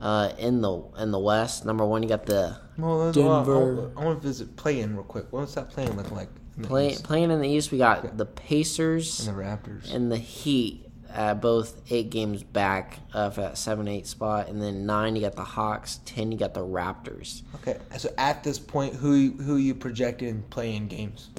[0.00, 1.64] uh, in the in the West.
[1.64, 3.90] Number one, you got the Well, there's a lot- Denver.
[3.96, 5.26] I want to visit play-in real quick.
[5.30, 6.28] What's that play-in look like?
[6.62, 7.70] play, playing in the East.
[7.70, 9.92] We got the Pacers and the Raptors.
[9.94, 10.84] and the Heat.
[11.12, 15.22] Uh, both eight games back uh, for that seven eight spot, and then nine you
[15.22, 17.42] got the Hawks, ten you got the Raptors.
[17.56, 21.30] okay, so at this point, who who you projected in play-in games?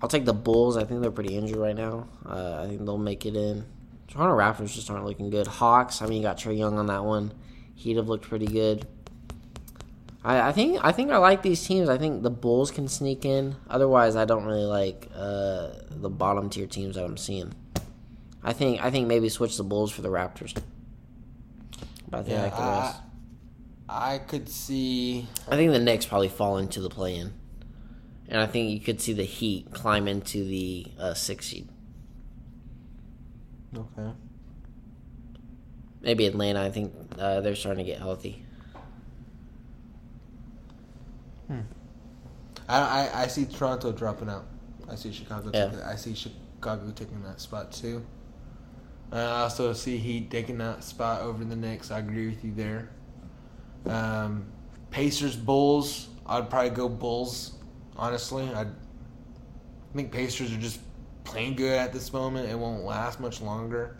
[0.00, 0.76] I'll take the Bulls.
[0.76, 2.08] I think they're pretty injured right now.
[2.24, 3.64] Uh, I think they'll make it in.
[4.08, 5.46] Toronto Raptors just aren't looking good.
[5.46, 6.02] Hawks.
[6.02, 7.32] I mean, you got Trae Young on that one.
[7.74, 8.86] He'd have looked pretty good.
[10.24, 11.88] I, I think I think I like these teams.
[11.88, 13.56] I think the Bulls can sneak in.
[13.68, 17.52] Otherwise, I don't really like uh, the bottom tier teams that I'm seeing.
[18.42, 20.56] I think I think maybe switch the Bulls for the Raptors.
[22.08, 23.00] But I think like the I, rest.
[23.88, 25.26] I could see.
[25.48, 27.32] I think the Knicks probably fall into the play-in,
[28.28, 31.68] and I think you could see the Heat climb into the uh, six seed.
[33.76, 34.12] Okay.
[36.00, 36.62] Maybe Atlanta.
[36.62, 38.44] I think uh, they're starting to get healthy.
[42.68, 44.46] I, I I see Toronto dropping out.
[44.88, 45.50] I see Chicago.
[45.52, 45.66] Yeah.
[45.66, 48.04] Taking, I see Chicago taking that spot too.
[49.10, 51.90] I also see Heat taking that spot over the Knicks.
[51.90, 52.88] I agree with you there.
[53.86, 54.46] Um,
[54.90, 56.08] Pacers, Bulls.
[56.24, 57.52] I'd probably go Bulls.
[57.96, 58.66] Honestly, I
[59.94, 60.80] think Pacers are just
[61.24, 62.48] playing good at this moment.
[62.48, 63.96] It won't last much longer.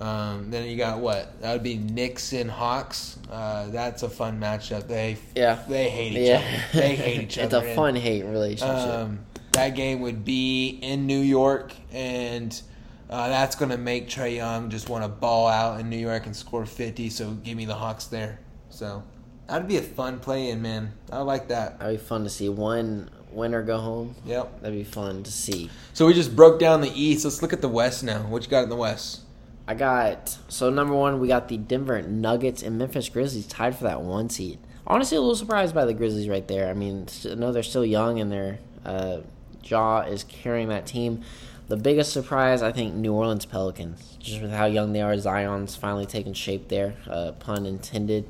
[0.00, 1.40] Um, then you got what?
[1.40, 3.18] That would be Knicks and Hawks.
[3.30, 4.88] Uh, that's a fun matchup.
[4.88, 5.58] They Yeah.
[5.68, 6.80] they hate each Yeah, other.
[6.80, 7.64] They hate each it's other.
[7.64, 8.76] a and, fun hate relationship.
[8.76, 9.20] Um,
[9.52, 12.60] that game would be in New York, and
[13.08, 16.26] uh, that's going to make Trae Young just want to ball out in New York
[16.26, 17.08] and score 50.
[17.10, 18.40] So give me the Hawks there.
[18.70, 19.04] So
[19.46, 20.92] that'd be a fun play in, man.
[21.12, 21.78] I like that.
[21.78, 22.48] That'd be fun to see.
[22.48, 24.16] One winner go home.
[24.26, 24.60] Yep.
[24.62, 25.70] That'd be fun to see.
[25.92, 27.24] So we just broke down the East.
[27.24, 28.22] Let's look at the West now.
[28.22, 29.20] What you got in the West?
[29.66, 31.20] I got so number one.
[31.20, 34.58] We got the Denver Nuggets and Memphis Grizzlies tied for that one seed.
[34.86, 36.68] Honestly, a little surprised by the Grizzlies right there.
[36.68, 39.20] I mean, I know they're still young and their uh,
[39.62, 41.22] Ja is carrying that team.
[41.68, 44.18] The biggest surprise, I think, New Orleans Pelicans.
[44.20, 46.96] Just with how young they are, Zion's finally taking shape there.
[47.08, 48.26] Uh, pun intended.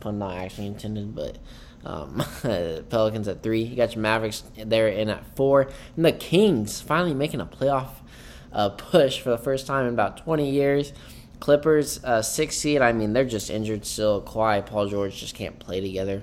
[0.00, 1.36] Pun not actually intended, but
[1.84, 2.24] um,
[2.88, 3.62] Pelicans at three.
[3.62, 5.68] You got your Mavericks there in at four.
[5.96, 7.88] And the Kings finally making a playoff
[8.54, 10.92] uh, push for the first time in about 20 years.
[11.40, 12.80] Clippers, uh, six seed.
[12.80, 14.22] I mean, they're just injured still.
[14.22, 16.22] Kawhi, Paul George just can't play together.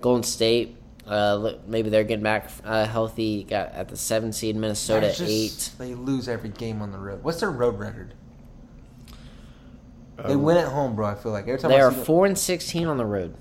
[0.00, 3.44] Golden State, uh, maybe they're getting back uh, healthy.
[3.44, 4.54] Got at the seven seed.
[4.54, 5.70] Minnesota just- eight.
[5.78, 7.24] They lose every game on the road.
[7.24, 8.14] What's their road record?
[10.18, 11.06] they Um, win at home, bro.
[11.06, 13.34] I feel like every time They I are four and sixteen on the road.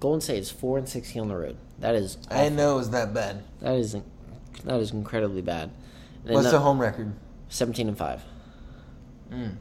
[0.00, 1.56] Golden State is four and sixteen on the road.
[1.78, 3.42] That is I know it was that bad.
[3.60, 3.96] that is
[4.64, 5.70] that is incredibly bad.
[6.24, 7.12] And What's then the home record?
[7.54, 8.22] Seventeen and five.
[9.30, 9.56] Mm.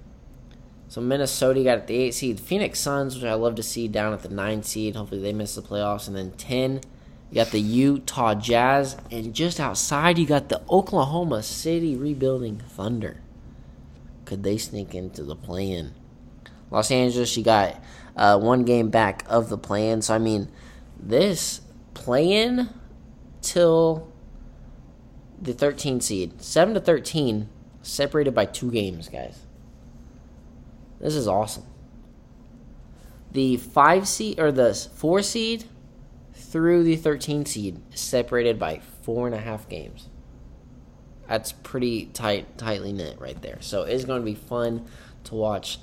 [0.88, 2.40] So Minnesota got at the eight seed.
[2.40, 4.96] Phoenix Suns, which I love to see down at the nine seed.
[4.96, 6.08] Hopefully they miss the playoffs.
[6.08, 6.82] And then ten,
[7.30, 13.22] you got the Utah Jazz, and just outside you got the Oklahoma City rebuilding Thunder.
[14.26, 15.94] Could they sneak into the play-in?
[16.70, 17.82] Los Angeles, you got
[18.16, 20.02] uh, one game back of the play-in.
[20.02, 20.50] So I mean,
[21.00, 21.62] this
[21.94, 22.70] play-in
[23.42, 24.08] till
[25.42, 27.50] the 13 seed, seven to 13,
[27.84, 29.38] separated by two games, guys.
[31.00, 31.66] This is awesome.
[33.32, 35.66] The five seed or the four seed
[36.34, 40.10] through the 13 seed is separated by four and a half games.
[41.28, 43.58] That's pretty tight, tightly knit right there.
[43.60, 44.86] So it's going to be fun
[45.26, 45.80] to watch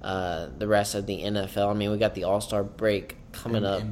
[0.00, 1.70] uh, the rest of the NFL.
[1.70, 3.82] I mean, we got the All Star break coming up.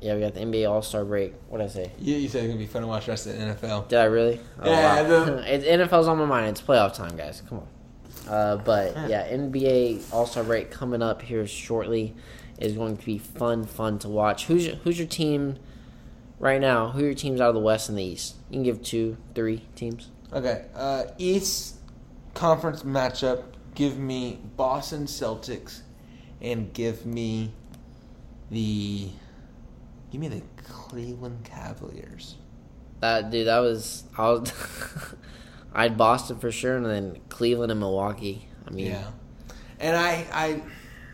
[0.00, 0.06] NBA.
[0.06, 1.34] Yeah, we got the NBA All Star break.
[1.48, 1.92] What did I say?
[1.98, 3.88] You, you said it's gonna be fun to watch the rest of the NFL.
[3.88, 4.40] Did I really?
[4.60, 5.24] Oh, Yeah, wow.
[5.26, 6.48] the- It- NFL's on my mind.
[6.50, 7.42] It's playoff time, guys.
[7.48, 7.66] Come on.
[8.28, 12.14] Uh, but yeah, NBA All Star break coming up here shortly
[12.58, 14.46] is going to be fun, fun to watch.
[14.46, 15.56] Who's your, who's your team
[16.38, 16.90] right now?
[16.90, 18.36] Who are your teams out of the West and the East?
[18.50, 20.10] You can give two, three teams.
[20.32, 21.76] Okay, uh, East
[22.34, 23.44] Conference matchup.
[23.74, 25.80] Give me Boston Celtics,
[26.42, 27.52] and give me
[28.50, 29.08] the
[30.10, 32.36] give me the Cleveland Cavaliers.
[33.00, 34.52] That dude, that was I was
[35.74, 38.48] I had Boston for sure, and then Cleveland and Milwaukee.
[38.66, 39.10] I mean, Yeah,
[39.78, 40.62] and I, I,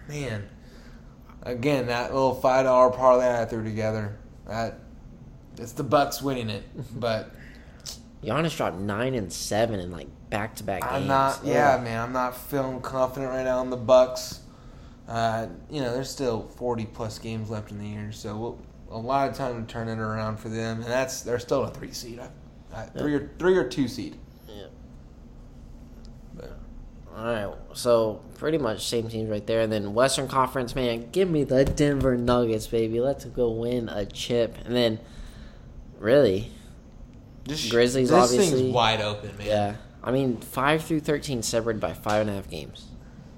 [0.09, 0.49] man,
[1.43, 4.19] again that little five dollar parlay I threw together.
[4.47, 4.81] That
[5.59, 6.65] it's the Bucks winning it,
[7.01, 7.31] but
[8.23, 10.93] Giannis dropped nine and seven in like back to back games.
[10.93, 11.39] I'm not.
[11.41, 11.47] Ugh.
[11.47, 14.41] Yeah, man, I'm not feeling confident right now in the Bucks.
[15.09, 18.59] Uh, you know, there's still 40 plus games left in the year, so we'll,
[18.91, 21.71] a lot of time to turn it around for them, and that's they're still a
[21.71, 22.29] three seed, I,
[22.75, 24.17] I, three or three or two seed.
[24.49, 24.67] Yeah.
[26.35, 26.59] But
[27.17, 29.61] All right, so pretty much same teams right there.
[29.61, 33.01] And then Western Conference, man, give me the Denver Nuggets, baby.
[33.01, 34.57] Let's go win a chip.
[34.65, 34.99] And then,
[35.99, 36.51] really,
[37.49, 38.61] just Grizzlies, this obviously.
[38.61, 39.47] thing's wide open, man.
[39.47, 39.77] yeah.
[40.03, 42.87] I mean, five through thirteen separated by five and a half games.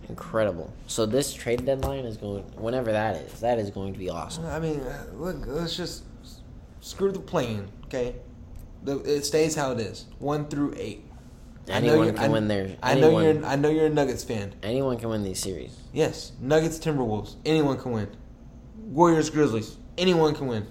[0.09, 0.73] Incredible.
[0.87, 3.41] So this trade deadline is going whenever that is.
[3.41, 4.47] That is going to be awesome.
[4.47, 4.83] I mean,
[5.15, 6.05] look, let's just
[6.81, 8.15] screw the plane, okay?
[8.85, 11.05] The, it stays how it is, one through eight.
[11.71, 12.77] I know Anyone can I- win their.
[12.83, 13.45] I know you're.
[13.45, 14.55] I know you're a Nuggets fan.
[14.63, 15.77] anyone can win these series.
[15.93, 18.09] Yes, Nuggets, Timberwolves, anyone can win.
[18.79, 20.67] Warriors, Grizzlies, anyone can win.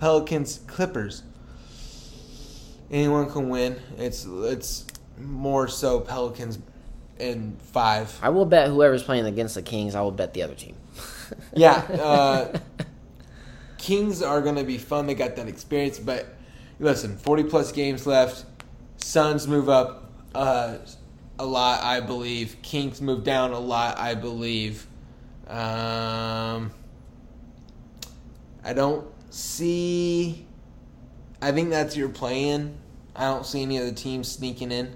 [0.00, 1.22] Pelicans, Clippers,
[2.90, 3.76] anyone can win.
[3.96, 4.86] It's it's
[5.18, 6.58] more so Pelicans
[7.20, 8.16] in five.
[8.22, 9.94] I will bet whoever's playing against the Kings.
[9.94, 10.74] I will bet the other team.
[11.54, 12.58] Yeah, uh,
[13.76, 15.06] Kings are gonna be fun.
[15.06, 16.26] They got that experience, but
[16.80, 18.46] listen, forty plus games left.
[18.96, 20.78] Suns move up uh,
[21.38, 22.56] a lot, I believe.
[22.62, 24.86] Kings move down a lot, I believe.
[25.46, 26.70] Um,
[28.64, 30.46] I don't see.
[31.42, 32.74] I think that's your plan.
[33.14, 34.94] I don't see any of the teams sneaking in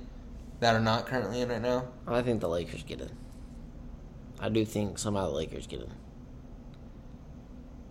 [0.62, 1.88] that are not currently in right now.
[2.06, 3.10] I think the Lakers get in.
[4.38, 5.92] I do think somehow the Lakers get in.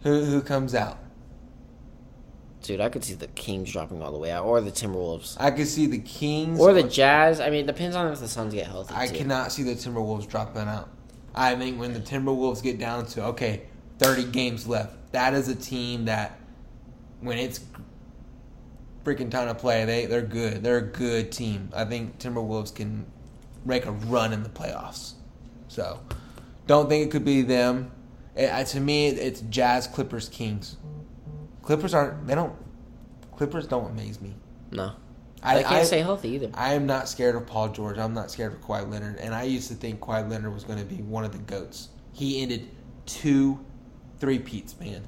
[0.03, 0.97] Who who comes out?
[2.61, 5.51] Dude, I could see the Kings dropping all the way out, or the Timberwolves, I
[5.51, 7.41] could see the Kings or the Jazz.
[7.41, 8.93] I mean, it depends on if the Suns get healthy.
[8.95, 9.17] I too.
[9.17, 10.89] cannot see the Timberwolves dropping out.
[11.35, 13.63] I think when the Timberwolves get down to okay,
[13.99, 16.39] thirty games left, that is a team that
[17.19, 17.59] when it's
[19.03, 20.63] freaking time to play, they they're good.
[20.63, 21.69] They're a good team.
[21.75, 23.05] I think Timberwolves can
[23.65, 25.13] make a run in the playoffs.
[25.67, 25.99] So,
[26.67, 27.91] don't think it could be them.
[28.35, 30.77] It, I- to me, it's Jazz, Clippers, Kings.
[31.61, 32.27] Clippers aren't.
[32.27, 32.55] They don't.
[33.35, 34.35] Clippers don't amaze me.
[34.71, 34.93] No,
[35.43, 36.49] I they can't I- stay healthy either.
[36.53, 37.97] I am not scared of Paul George.
[37.97, 39.17] I'm not scared of Kawhi Leonard.
[39.17, 41.89] And I used to think Kawhi Leonard was going to be one of the goats.
[42.13, 42.69] He ended
[43.05, 43.59] two
[44.19, 45.01] three peats, man.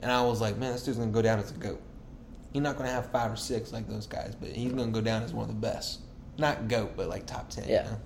[0.00, 1.80] and I was like, man, this dude's gonna go down as a goat.
[2.52, 5.22] He's not gonna have five or six like those guys, but he's gonna go down
[5.22, 6.00] as one of the best.
[6.38, 7.68] Not goat, but like top ten.
[7.68, 7.84] Yeah.
[7.84, 7.98] You know?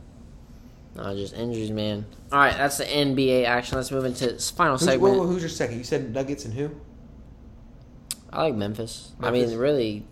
[1.04, 2.06] No, just injuries, man.
[2.32, 3.76] All right, that's the NBA action.
[3.76, 5.14] Let's move into this final Who's, segment.
[5.14, 5.76] who- who's your second?
[5.78, 6.70] You said Nuggets and who?
[8.32, 9.12] I like Memphis.
[9.20, 10.04] I mean, really,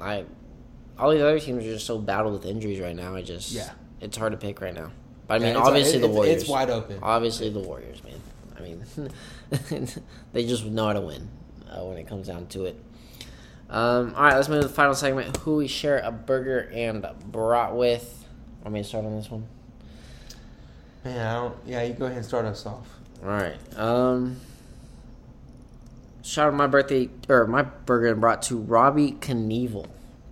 [0.00, 0.24] I
[0.98, 3.14] all these other teams are just so battled with injuries right now.
[3.14, 3.70] I just Yeah.
[4.00, 4.90] it's hard to pick right now.
[5.26, 6.42] But I mean, Yeah, obviously it- the Warriors.
[6.42, 6.98] It's wide open.
[7.02, 8.20] Obviously the Warriors, man.
[8.56, 8.84] I mean,
[10.32, 11.28] they just know how to win
[11.70, 12.82] uh, when it comes down to it.
[13.68, 15.36] Um, all right, let's move to the final segment.
[15.38, 18.24] Who we share a burger and brat with.
[18.62, 19.46] Want me to start on this one?
[21.04, 21.56] Man, I don't.
[21.66, 22.88] Yeah, you go ahead and start us off.
[23.22, 23.56] All right.
[23.76, 24.40] Um,
[26.22, 29.86] shout out my birthday or my burger and brought to Robbie Knievel,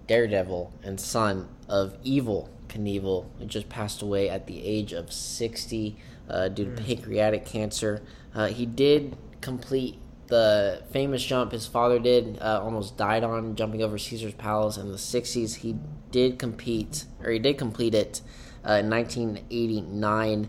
[0.07, 5.97] Daredevil and son of Evel Knievel, who just passed away at the age of sixty
[6.29, 8.03] uh, due to pancreatic cancer.
[8.35, 13.83] Uh, he did complete the famous jump his father did, uh, almost died on jumping
[13.83, 15.57] over Caesar's Palace in the '60s.
[15.57, 15.77] He
[16.11, 18.21] did compete, or he did complete it
[18.67, 20.49] uh, in 1989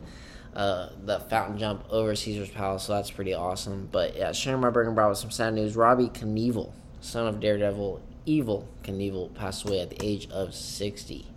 [0.55, 3.89] uh, the fountain jump over Caesar's Palace, so that's pretty awesome.
[3.91, 5.75] But yeah, my burger brought with some sad news.
[5.75, 6.71] Robbie Knievel,
[7.01, 11.27] son of Daredevil, Evel Knievel, passed away at the age of 60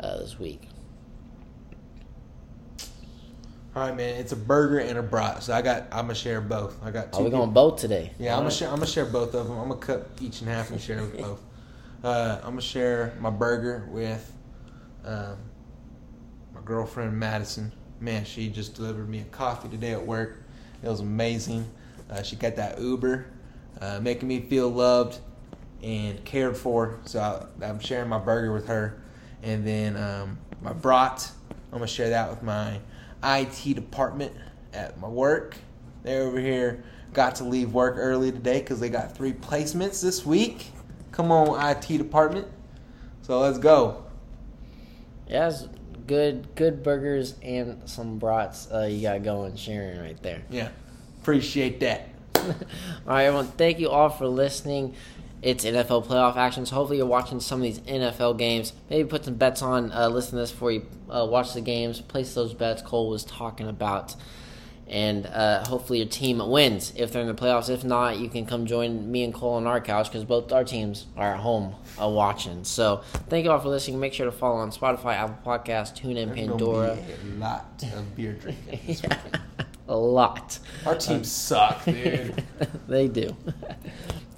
[0.00, 0.62] uh, this week.
[3.78, 4.16] All right, man.
[4.16, 5.84] It's a burger and a brat, so I got.
[5.92, 6.84] I'm gonna share both.
[6.84, 7.20] I got two.
[7.20, 8.10] Are we going both today?
[8.18, 8.66] Yeah, I'm gonna share.
[8.70, 9.56] I'm gonna share both of them.
[9.56, 11.40] I'm gonna cut each in half and share with both.
[12.02, 14.32] Uh, I'm gonna share my burger with
[15.04, 15.36] um,
[16.52, 17.72] my girlfriend Madison.
[18.00, 20.42] Man, she just delivered me a coffee today at work.
[20.82, 21.64] It was amazing.
[22.10, 23.30] Uh, she got that Uber,
[23.80, 25.20] uh, making me feel loved
[25.84, 26.98] and cared for.
[27.04, 29.00] So I, I'm sharing my burger with her,
[29.44, 31.30] and then um, my brat.
[31.70, 32.80] I'm gonna share that with my
[33.22, 34.32] IT department
[34.72, 35.56] at my work.
[36.02, 36.84] They're over here.
[37.12, 40.66] Got to leave work early today because they got three placements this week.
[41.12, 42.46] Come on, IT department.
[43.22, 44.04] So let's go.
[45.28, 45.52] Yeah,
[46.06, 48.70] good, good burgers and some brats.
[48.72, 50.42] Uh, you got going, sharing right there.
[50.50, 50.68] Yeah,
[51.20, 52.08] appreciate that.
[52.34, 52.44] all
[53.06, 53.48] right, everyone.
[53.48, 54.94] Thank you all for listening.
[55.40, 56.70] It's NFL playoff actions.
[56.70, 58.72] Hopefully, you're watching some of these NFL games.
[58.90, 59.92] Maybe put some bets on.
[59.92, 62.00] Uh, listen to this before you uh, watch the games.
[62.00, 64.16] Place those bets Cole was talking about.
[64.88, 67.68] And uh, hopefully, your team wins if they're in the playoffs.
[67.68, 70.64] If not, you can come join me and Cole on our couch because both our
[70.64, 72.64] teams are at home uh, watching.
[72.64, 74.00] So, thank you all for listening.
[74.00, 76.96] Make sure to follow on Spotify, Apple Podcasts, TuneIn, Pandora.
[76.96, 78.80] a lot of beer drinking.
[79.04, 79.18] Yeah,
[79.88, 80.58] a lot.
[80.86, 82.44] Our teams suck, dude.
[82.88, 83.36] they do.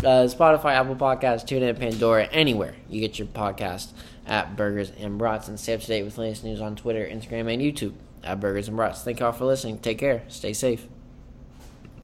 [0.01, 3.93] Uh, Spotify, Apple Podcasts, TuneIn, Pandora, anywhere you get your podcast
[4.27, 5.47] at Burgers and Brats.
[5.47, 7.93] And stay up to date with latest news on Twitter, Instagram, and YouTube
[8.25, 9.03] at Burgers and Brats.
[9.03, 9.79] Thank you all for listening.
[9.79, 10.23] Take care.
[10.29, 10.87] Stay safe.